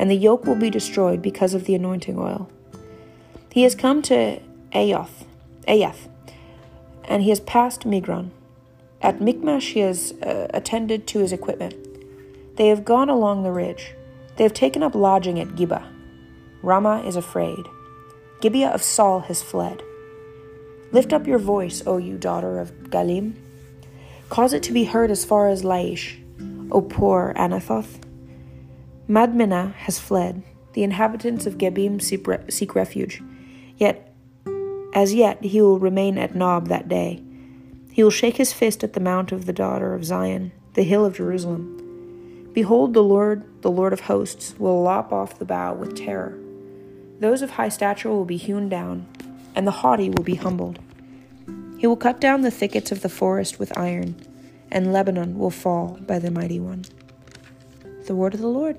and 0.00 0.10
the 0.10 0.16
yoke 0.16 0.46
will 0.46 0.56
be 0.56 0.70
destroyed 0.70 1.20
because 1.20 1.52
of 1.52 1.66
the 1.66 1.74
anointing 1.74 2.18
oil. 2.18 2.50
He 3.52 3.64
has 3.64 3.74
come 3.74 4.00
to 4.02 4.40
Ayoth, 4.72 5.26
Aiath, 5.68 6.08
and 7.04 7.22
he 7.22 7.28
has 7.28 7.40
passed 7.40 7.82
Migron. 7.82 8.30
At 9.02 9.20
Michmash 9.20 9.74
he 9.74 9.80
has 9.80 10.12
uh, 10.22 10.46
attended 10.54 11.06
to 11.08 11.18
his 11.18 11.34
equipment. 11.34 11.74
They 12.56 12.68
have 12.68 12.82
gone 12.82 13.10
along 13.10 13.42
the 13.42 13.52
ridge. 13.52 13.92
They 14.36 14.44
have 14.44 14.54
taken 14.54 14.82
up 14.82 14.94
lodging 14.94 15.38
at 15.38 15.54
Gibeah. 15.54 15.86
Ramah 16.62 17.02
is 17.02 17.16
afraid. 17.16 17.66
Gibeah 18.40 18.70
of 18.70 18.82
Saul 18.82 19.20
has 19.20 19.42
fled. 19.42 19.82
Lift 20.92 21.12
up 21.12 21.26
your 21.26 21.38
voice, 21.38 21.82
O 21.86 21.98
you 21.98 22.16
daughter 22.16 22.58
of 22.58 22.70
Galim. 22.84 23.34
Cause 24.30 24.54
it 24.54 24.62
to 24.62 24.72
be 24.72 24.84
heard 24.84 25.10
as 25.10 25.26
far 25.26 25.48
as 25.48 25.62
Laish, 25.62 26.16
O 26.72 26.80
poor 26.80 27.34
Anathoth. 27.36 28.09
Madmenah 29.10 29.74
has 29.74 29.98
fled. 29.98 30.44
The 30.74 30.84
inhabitants 30.84 31.44
of 31.44 31.58
Gebim 31.58 32.00
seek 32.00 32.74
refuge. 32.76 33.20
Yet, 33.76 34.14
as 34.94 35.12
yet, 35.14 35.42
he 35.42 35.60
will 35.60 35.80
remain 35.80 36.16
at 36.16 36.36
Nob 36.36 36.68
that 36.68 36.88
day. 36.88 37.20
He 37.90 38.04
will 38.04 38.12
shake 38.12 38.36
his 38.36 38.52
fist 38.52 38.84
at 38.84 38.92
the 38.92 39.00
mount 39.00 39.32
of 39.32 39.46
the 39.46 39.52
daughter 39.52 39.94
of 39.94 40.04
Zion, 40.04 40.52
the 40.74 40.84
hill 40.84 41.04
of 41.04 41.16
Jerusalem. 41.16 42.50
Behold, 42.54 42.94
the 42.94 43.02
Lord, 43.02 43.42
the 43.62 43.70
Lord 43.70 43.92
of 43.92 44.02
hosts, 44.02 44.54
will 44.60 44.80
lop 44.80 45.12
off 45.12 45.40
the 45.40 45.44
bough 45.44 45.74
with 45.74 45.96
terror. 45.96 46.38
Those 47.18 47.42
of 47.42 47.50
high 47.50 47.68
stature 47.68 48.10
will 48.10 48.24
be 48.24 48.36
hewn 48.36 48.68
down, 48.68 49.08
and 49.56 49.66
the 49.66 49.72
haughty 49.72 50.08
will 50.08 50.22
be 50.22 50.36
humbled. 50.36 50.78
He 51.78 51.86
will 51.88 51.96
cut 51.96 52.20
down 52.20 52.42
the 52.42 52.52
thickets 52.52 52.92
of 52.92 53.02
the 53.02 53.08
forest 53.08 53.58
with 53.58 53.76
iron, 53.76 54.14
and 54.70 54.92
Lebanon 54.92 55.36
will 55.36 55.50
fall 55.50 55.98
by 56.06 56.20
the 56.20 56.30
mighty 56.30 56.60
one. 56.60 56.84
The 58.06 58.14
word 58.14 58.34
of 58.34 58.40
the 58.40 58.46
Lord. 58.46 58.78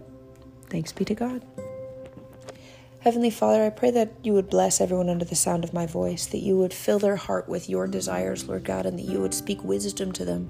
Thanks 0.72 0.94
be 0.94 1.04
to 1.04 1.16
God. 1.16 1.44
Heavenly 3.02 3.30
Father, 3.30 3.66
I 3.66 3.70
pray 3.72 3.92
that 3.92 4.14
you 4.24 4.32
would 4.34 4.50
bless 4.50 4.80
everyone 4.80 5.10
under 5.10 5.26
the 5.26 5.36
sound 5.36 5.66
of 5.66 5.74
my 5.74 5.86
voice, 5.86 6.28
that 6.28 6.38
you 6.38 6.58
would 6.58 6.74
fill 6.74 6.98
their 6.98 7.18
heart 7.18 7.50
with 7.50 7.70
your 7.70 7.88
desires, 7.88 8.48
Lord 8.48 8.64
God, 8.64 8.86
and 8.86 8.98
that 8.98 9.06
you 9.06 9.20
would 9.20 9.34
speak 9.34 9.62
wisdom 9.66 10.14
to 10.14 10.24
them. 10.24 10.50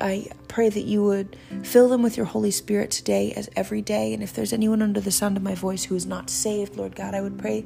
I 0.00 0.26
pray 0.48 0.68
that 0.68 0.82
you 0.82 1.04
would 1.04 1.36
fill 1.62 1.88
them 1.88 2.02
with 2.02 2.16
your 2.16 2.26
Holy 2.26 2.50
Spirit 2.50 2.90
today 2.90 3.32
as 3.34 3.48
every 3.54 3.82
day. 3.82 4.12
And 4.12 4.22
if 4.22 4.32
there's 4.32 4.52
anyone 4.52 4.82
under 4.82 5.00
the 5.00 5.12
sound 5.12 5.36
of 5.36 5.44
my 5.44 5.54
voice 5.54 5.84
who 5.84 5.94
is 5.94 6.06
not 6.06 6.28
saved, 6.28 6.76
Lord 6.76 6.96
God, 6.96 7.14
I 7.14 7.20
would 7.20 7.38
pray, 7.38 7.64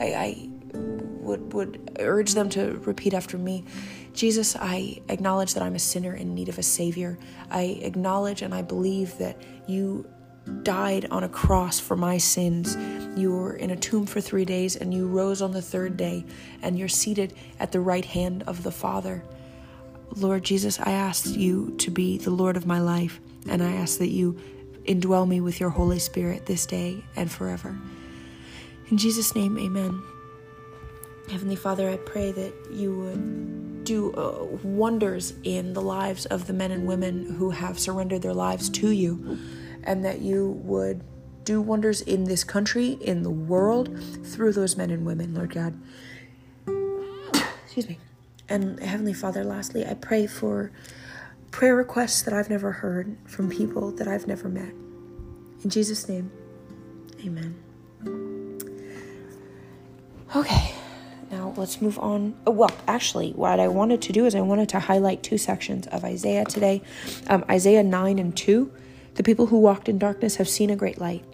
I, 0.00 0.04
I 0.14 0.48
would 0.72 1.52
would 1.52 1.98
urge 1.98 2.32
them 2.32 2.48
to 2.50 2.78
repeat 2.86 3.12
after 3.12 3.36
me. 3.36 3.66
Jesus, 4.14 4.56
I 4.56 5.02
acknowledge 5.10 5.52
that 5.54 5.62
I'm 5.62 5.74
a 5.74 5.78
sinner 5.78 6.14
in 6.14 6.34
need 6.34 6.48
of 6.48 6.58
a 6.58 6.62
savior. 6.62 7.18
I 7.50 7.80
acknowledge 7.82 8.40
and 8.40 8.54
I 8.54 8.62
believe 8.62 9.18
that 9.18 9.42
you 9.66 10.08
died 10.62 11.06
on 11.10 11.24
a 11.24 11.28
cross 11.28 11.78
for 11.78 11.96
my 11.96 12.18
sins. 12.18 12.76
You 13.18 13.32
were 13.32 13.54
in 13.54 13.70
a 13.70 13.76
tomb 13.76 14.06
for 14.06 14.20
3 14.20 14.44
days 14.44 14.76
and 14.76 14.92
you 14.92 15.06
rose 15.06 15.42
on 15.42 15.52
the 15.52 15.62
third 15.62 15.96
day 15.96 16.24
and 16.62 16.78
you're 16.78 16.88
seated 16.88 17.34
at 17.58 17.72
the 17.72 17.80
right 17.80 18.04
hand 18.04 18.44
of 18.46 18.62
the 18.62 18.72
Father. 18.72 19.22
Lord 20.16 20.42
Jesus, 20.44 20.80
I 20.80 20.92
ask 20.92 21.26
you 21.26 21.74
to 21.78 21.90
be 21.90 22.18
the 22.18 22.30
Lord 22.30 22.56
of 22.56 22.66
my 22.66 22.80
life 22.80 23.20
and 23.48 23.62
I 23.62 23.72
ask 23.72 23.98
that 23.98 24.08
you 24.08 24.38
indwell 24.84 25.28
me 25.28 25.40
with 25.40 25.60
your 25.60 25.70
Holy 25.70 25.98
Spirit 25.98 26.46
this 26.46 26.66
day 26.66 27.04
and 27.14 27.30
forever. 27.30 27.76
In 28.90 28.96
Jesus' 28.96 29.34
name, 29.34 29.58
amen. 29.58 30.02
Heavenly 31.30 31.56
Father, 31.56 31.90
I 31.90 31.98
pray 31.98 32.32
that 32.32 32.54
you 32.70 32.94
would 32.96 33.84
do 33.84 34.12
uh, 34.14 34.44
wonders 34.62 35.34
in 35.44 35.74
the 35.74 35.82
lives 35.82 36.24
of 36.26 36.46
the 36.46 36.54
men 36.54 36.70
and 36.70 36.86
women 36.86 37.34
who 37.34 37.50
have 37.50 37.78
surrendered 37.78 38.22
their 38.22 38.32
lives 38.32 38.70
to 38.70 38.90
you, 38.90 39.38
and 39.84 40.04
that 40.04 40.20
you 40.20 40.60
would 40.64 41.02
do 41.44 41.60
wonders 41.60 42.00
in 42.02 42.24
this 42.24 42.44
country, 42.44 42.98
in 43.00 43.22
the 43.22 43.30
world, 43.30 43.98
through 44.24 44.52
those 44.52 44.76
men 44.76 44.90
and 44.90 45.06
women, 45.06 45.34
Lord 45.34 45.54
God. 45.54 45.78
Excuse 47.64 47.88
me. 47.88 47.98
And 48.48 48.80
Heavenly 48.80 49.14
Father, 49.14 49.44
lastly, 49.44 49.86
I 49.86 49.94
pray 49.94 50.26
for 50.26 50.70
prayer 51.50 51.74
requests 51.74 52.22
that 52.22 52.34
I've 52.34 52.50
never 52.50 52.72
heard 52.72 53.16
from 53.26 53.50
people 53.50 53.90
that 53.92 54.08
I've 54.08 54.26
never 54.26 54.48
met. 54.48 54.72
In 55.64 55.70
Jesus' 55.70 56.08
name, 56.08 56.30
amen. 57.24 57.56
Okay. 60.36 60.74
Now 61.30 61.52
let's 61.56 61.80
move 61.80 61.98
on. 61.98 62.34
Oh, 62.46 62.50
well, 62.50 62.70
actually, 62.86 63.32
what 63.32 63.60
I 63.60 63.68
wanted 63.68 64.00
to 64.02 64.12
do 64.12 64.24
is 64.24 64.34
I 64.34 64.40
wanted 64.40 64.68
to 64.70 64.80
highlight 64.80 65.22
two 65.22 65.38
sections 65.38 65.86
of 65.88 66.04
Isaiah 66.04 66.44
today 66.44 66.82
um, 67.28 67.44
Isaiah 67.50 67.82
9 67.82 68.18
and 68.18 68.36
2. 68.36 68.72
The 69.18 69.24
people 69.24 69.46
who 69.46 69.58
walked 69.58 69.88
in 69.88 69.98
darkness 69.98 70.36
have 70.36 70.48
seen 70.48 70.70
a 70.70 70.76
great 70.76 71.00
light. 71.00 71.24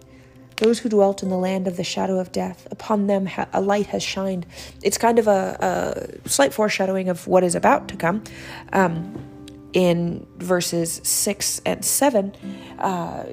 Those 0.57 0.79
who 0.79 0.89
dwelt 0.89 1.21
in 1.21 1.29
the 1.29 1.37
land 1.37 1.67
of 1.67 1.77
the 1.77 1.83
shadow 1.83 2.19
of 2.19 2.31
death, 2.31 2.67
upon 2.71 3.05
them 3.05 3.27
ha- 3.27 3.47
a 3.53 3.61
light 3.61 3.85
has 3.87 4.01
shined. 4.01 4.47
It's 4.81 4.97
kind 4.97 5.19
of 5.19 5.27
a, 5.27 6.17
a, 6.25 6.27
slight 6.27 6.51
foreshadowing 6.51 7.09
of 7.09 7.27
what 7.27 7.43
is 7.43 7.53
about 7.53 7.87
to 7.89 7.95
come. 7.95 8.23
Um, 8.73 9.13
in 9.73 10.25
verses 10.37 10.99
6 11.03 11.61
and 11.63 11.85
7, 11.85 12.33
uh, 12.79 13.25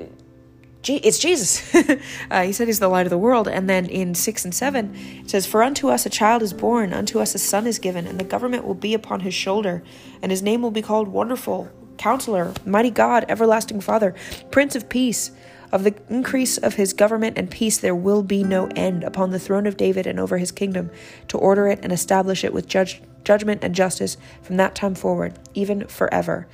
it's 0.85 1.19
Jesus. 1.19 1.75
uh, 2.31 2.43
he 2.43 2.53
said 2.53 2.67
he's 2.67 2.79
the 2.79 2.89
light 2.89 3.07
of 3.07 3.11
the 3.11 3.17
world. 3.17 3.49
And 3.49 3.71
then 3.71 3.87
in 3.87 4.15
6 4.15 4.45
and 4.45 4.55
7, 4.55 4.95
it 5.23 5.31
says, 5.31 5.47
For 5.47 5.63
unto 5.63 5.89
us 5.89 6.05
a 6.05 6.11
child 6.11 6.43
is 6.43 6.53
born, 6.53 6.93
unto 6.93 7.21
us 7.21 7.35
a 7.35 7.39
son 7.39 7.67
is 7.67 7.79
given, 7.79 8.07
and 8.07 8.21
the 8.21 8.25
government 8.25 8.67
will 8.67 8.75
be 8.75 8.93
upon 8.93 9.21
his 9.21 9.33
shoulder, 9.33 9.83
and 10.21 10.31
his 10.31 10.43
name 10.43 10.61
will 10.61 10.71
be 10.71 10.83
called 10.83 11.09
Wonderful, 11.09 11.71
Counselor, 11.99 12.53
Mighty 12.65 12.91
God, 12.91 13.25
Everlasting 13.29 13.81
Father, 13.81 14.15
Prince 14.51 14.75
of 14.77 14.89
Peace. 14.89 15.31
Of 15.71 15.85
the 15.85 15.95
increase 16.11 16.59
of 16.59 16.75
his 16.75 16.93
government 16.93 17.39
and 17.39 17.51
peace 17.51 17.79
there 17.79 17.95
will 17.95 18.23
be 18.23 18.45
no 18.45 18.67
end 18.77 19.05
upon 19.05 19.31
the 19.31 19.39
throne 19.39 19.67
of 19.67 19.79
David 19.79 20.07
and 20.07 20.21
over 20.21 20.37
his 20.37 20.53
kingdom, 20.53 20.91
to 21.29 21.39
order 21.39 21.67
it 21.67 21.79
and 21.83 21.91
establish 21.93 22.45
it 22.45 22.53
with 22.53 22.67
judge, 22.67 23.01
judgment 23.25 23.65
and 23.65 23.75
justice 23.75 24.19
from 24.43 24.59
that 24.59 24.75
time 24.75 24.95
forward, 24.95 25.39
even 25.55 25.87
forever. 25.87 26.47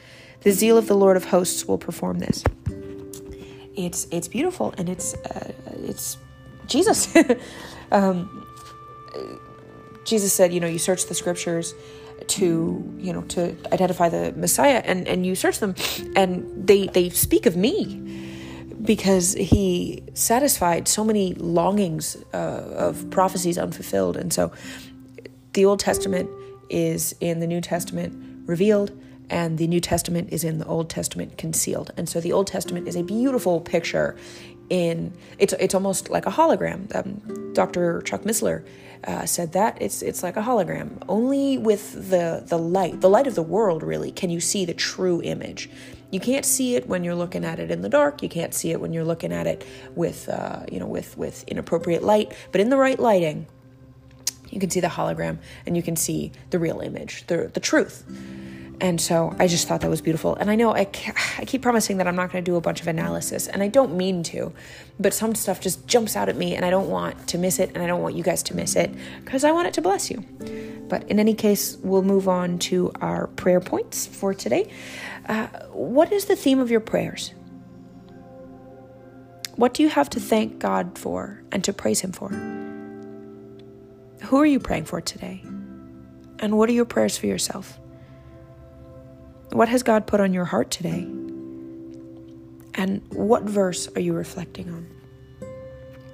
The 0.43 0.53
zeal 0.53 0.79
of 0.79 0.87
the 0.87 0.95
Lord 0.95 1.17
of 1.17 1.25
hosts 1.25 1.67
will 1.67 1.79
perform 1.79 2.21
this 2.21 2.45
it's 3.79 4.09
it's 4.11 4.29
beautiful 4.29 4.75
and 4.77 4.89
it's 4.89 5.15
uh, 5.15 5.53
it's 5.85 6.19
Jesus. 6.67 7.15
um, 7.93 8.45
Jesus 10.05 10.33
said, 10.33 10.53
you 10.53 10.61
know, 10.61 10.67
you 10.67 10.79
search 10.79 11.07
the 11.07 11.15
scriptures 11.15 11.75
to 12.27 12.99
you 12.99 13.13
know 13.13 13.23
to 13.23 13.57
identify 13.73 14.09
the 14.09 14.33
Messiah, 14.37 14.83
and 14.85 15.07
and 15.09 15.25
you 15.25 15.35
search 15.35 15.59
them, 15.59 15.75
and 16.17 16.67
they 16.67 16.87
they 16.89 17.11
speak 17.11 17.47
of 17.47 17.57
me 17.57 18.05
because 18.83 19.35
he 19.35 20.03
satisfied 20.15 20.89
so 20.89 21.05
many 21.05 21.35
longings 21.35 22.17
uh, 22.33 22.37
of 22.37 23.11
prophecies 23.11 23.59
unfulfilled, 23.59 24.17
and 24.17 24.33
so 24.33 24.53
the 25.53 25.65
Old 25.65 25.81
Testament 25.81 26.31
is 26.71 27.15
in 27.21 27.41
the 27.41 27.47
New 27.47 27.61
Testament 27.61 28.13
revealed 28.47 28.93
and 29.31 29.59
the 29.59 29.67
New 29.67 29.81
Testament 29.81 30.29
is 30.33 30.45
in 30.45 30.59
the 30.59 30.67
Old 30.67 30.89
Testament 30.89 31.37
concealed. 31.37 31.91
And 31.97 32.09
so 32.09 32.21
the 32.21 32.33
Old 32.33 32.47
Testament 32.47 32.89
is 32.89 32.97
a 32.97 33.03
beautiful 33.03 33.61
picture 33.61 34.17
in 34.71 35.13
it's 35.39 35.53
it's 35.55 35.75
almost 35.75 36.11
like 36.11 36.27
a 36.27 36.31
hologram. 36.31 36.95
Um, 36.95 37.53
Dr. 37.53 38.03
Chuck 38.03 38.23
Missler 38.23 38.65
uh, 39.05 39.27
said 39.27 39.53
that 39.53 39.81
it's 39.81 40.03
it's 40.03 40.23
like 40.23 40.37
a 40.37 40.43
hologram. 40.43 41.03
Only 41.09 41.59
with 41.59 42.11
the 42.11 42.43
the 42.47 42.59
light, 42.59 43.01
the 43.01 43.11
light 43.11 43.27
of 43.27 43.35
the 43.35 43.43
world, 43.43 43.83
really, 43.83 44.11
can 44.11 44.31
you 44.31 44.41
see 44.41 44.65
the 44.65 44.75
true 44.75 45.21
image. 45.23 45.71
You 46.11 46.21
can't 46.21 46.47
see 46.47 46.75
it 46.75 46.89
when 46.89 47.05
you're 47.05 47.15
looking 47.15 47.45
at 47.45 47.59
it 47.59 47.71
in 47.71 47.83
the 47.83 47.89
dark. 47.89 48.23
You 48.23 48.31
can't 48.31 48.55
see 48.55 48.71
it 48.71 48.81
when 48.81 48.95
you're 48.95 49.05
looking 49.05 49.33
at 49.33 49.47
it 49.47 49.67
with 49.95 50.29
uh, 50.29 50.65
you 50.71 50.81
know 50.81 50.87
with 50.87 51.17
with 51.17 51.45
inappropriate 51.45 52.03
light. 52.03 52.33
But 52.53 52.61
in 52.61 52.71
the 52.71 52.79
right 52.79 52.99
lighting, 52.99 53.47
you 54.51 54.61
can 54.61 54.71
see 54.71 54.81
the 54.81 54.89
hologram 54.89 55.39
and 55.67 55.77
you 55.77 55.83
can 55.83 55.97
see 55.97 56.33
the 56.51 56.59
real 56.59 56.81
image, 56.81 57.27
the 57.27 57.51
the 57.53 57.61
truth. 57.61 58.05
And 58.81 59.01
so 59.01 59.35
I 59.39 59.49
just 59.49 59.67
thought 59.67 59.81
that 59.81 59.91
was 59.91 60.01
beautiful. 60.01 60.37
And 60.37 60.51
I 60.51 60.55
know 60.55 60.73
I, 60.73 60.89
I 61.39 61.45
keep 61.45 61.63
promising 61.63 61.97
that 61.97 62.07
I'm 62.07 62.15
not 62.15 62.31
going 62.31 62.45
to 62.45 62.49
do 62.49 62.57
a 62.57 62.61
bunch 62.61 62.81
of 62.81 62.87
analysis, 62.87 63.49
and 63.49 63.63
I 63.63 63.69
don't 63.69 63.97
mean 63.97 64.23
to, 64.25 64.53
but 65.01 65.13
some 65.13 65.35
stuff 65.35 65.61
just 65.61 65.87
jumps 65.89 66.15
out 66.15 66.29
at 66.29 66.37
me, 66.37 66.55
and 66.55 66.65
I 66.65 66.71
don't 66.71 66.89
want 66.89 67.29
to 67.29 67.39
miss 67.39 67.59
it, 67.59 67.71
and 67.75 67.83
I 67.83 67.87
don't 67.87 68.01
want 68.03 68.15
you 68.15 68.23
guys 68.23 68.43
to 68.45 68.55
miss 68.55 68.77
it 68.77 68.95
because 69.25 69.43
I 69.43 69.51
want 69.51 69.67
it 69.67 69.75
to 69.75 69.83
bless 69.83 70.11
you. 70.11 70.25
But 70.89 71.09
in 71.11 71.19
any 71.19 71.35
case, 71.35 71.77
we'll 71.83 72.03
move 72.03 72.29
on 72.29 72.59
to 72.61 72.93
our 73.01 73.27
prayer 73.27 73.61
points 73.61 74.07
for 74.07 74.33
today. 74.33 74.71
Uh, 75.29 75.49
what 75.73 76.13
is 76.13 76.27
the 76.27 76.37
theme 76.37 76.61
of 76.61 76.71
your 76.71 76.81
prayers? 76.81 77.35
What 79.57 79.75
do 79.75 79.83
you 79.83 79.89
have 79.89 80.09
to 80.11 80.21
thank 80.21 80.61
God 80.61 80.97
for 80.97 81.43
and 81.51 81.65
to 81.65 81.73
praise 81.73 82.01
Him 82.01 82.13
for? 82.13 82.29
Who 84.27 84.37
are 84.41 84.47
you 84.47 84.61
praying 84.61 84.85
for 84.85 85.01
today? 85.01 85.43
And 86.39 86.57
what 86.57 86.69
are 86.69 86.73
your 86.73 86.85
prayers 86.85 87.19
for 87.19 87.27
yourself? 87.27 87.79
What 89.53 89.69
has 89.69 89.83
God 89.83 90.07
put 90.07 90.21
on 90.21 90.33
your 90.33 90.45
heart 90.45 90.71
today? 90.71 91.07
And 92.75 93.03
what 93.11 93.43
verse 93.43 93.89
are 93.97 94.01
you 94.01 94.13
reflecting 94.13 94.71
on? 94.71 94.87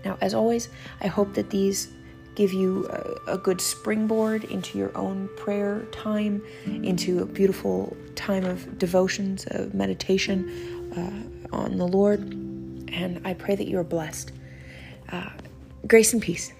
Now, 0.04 0.16
as 0.20 0.34
always, 0.34 0.68
I 1.00 1.08
hope 1.08 1.34
that 1.34 1.50
these 1.50 1.88
give 2.34 2.52
you 2.52 2.86
a, 2.88 3.34
a, 3.34 3.38
good 3.38 3.60
springboard 3.60 4.44
into 4.44 4.76
your 4.76 4.96
own 4.96 5.28
prayer 5.36 5.86
time, 5.92 6.42
into 6.66 7.22
a 7.22 7.26
beautiful 7.26 7.96
time 8.16 8.44
of 8.44 8.78
devotions, 8.78 9.46
of 9.50 9.72
meditation 9.72 10.92
uh, 11.52 11.56
on 11.56 11.76
the 11.76 11.86
Lord. 11.86 12.20
And 12.92 13.20
I 13.24 13.34
pray 13.34 13.54
that 13.54 13.68
you 13.68 13.78
are 13.78 13.84
blessed. 13.84 14.32
Uh, 15.12 15.30
grace 15.86 16.12
and 16.12 16.20
peace. 16.20 16.52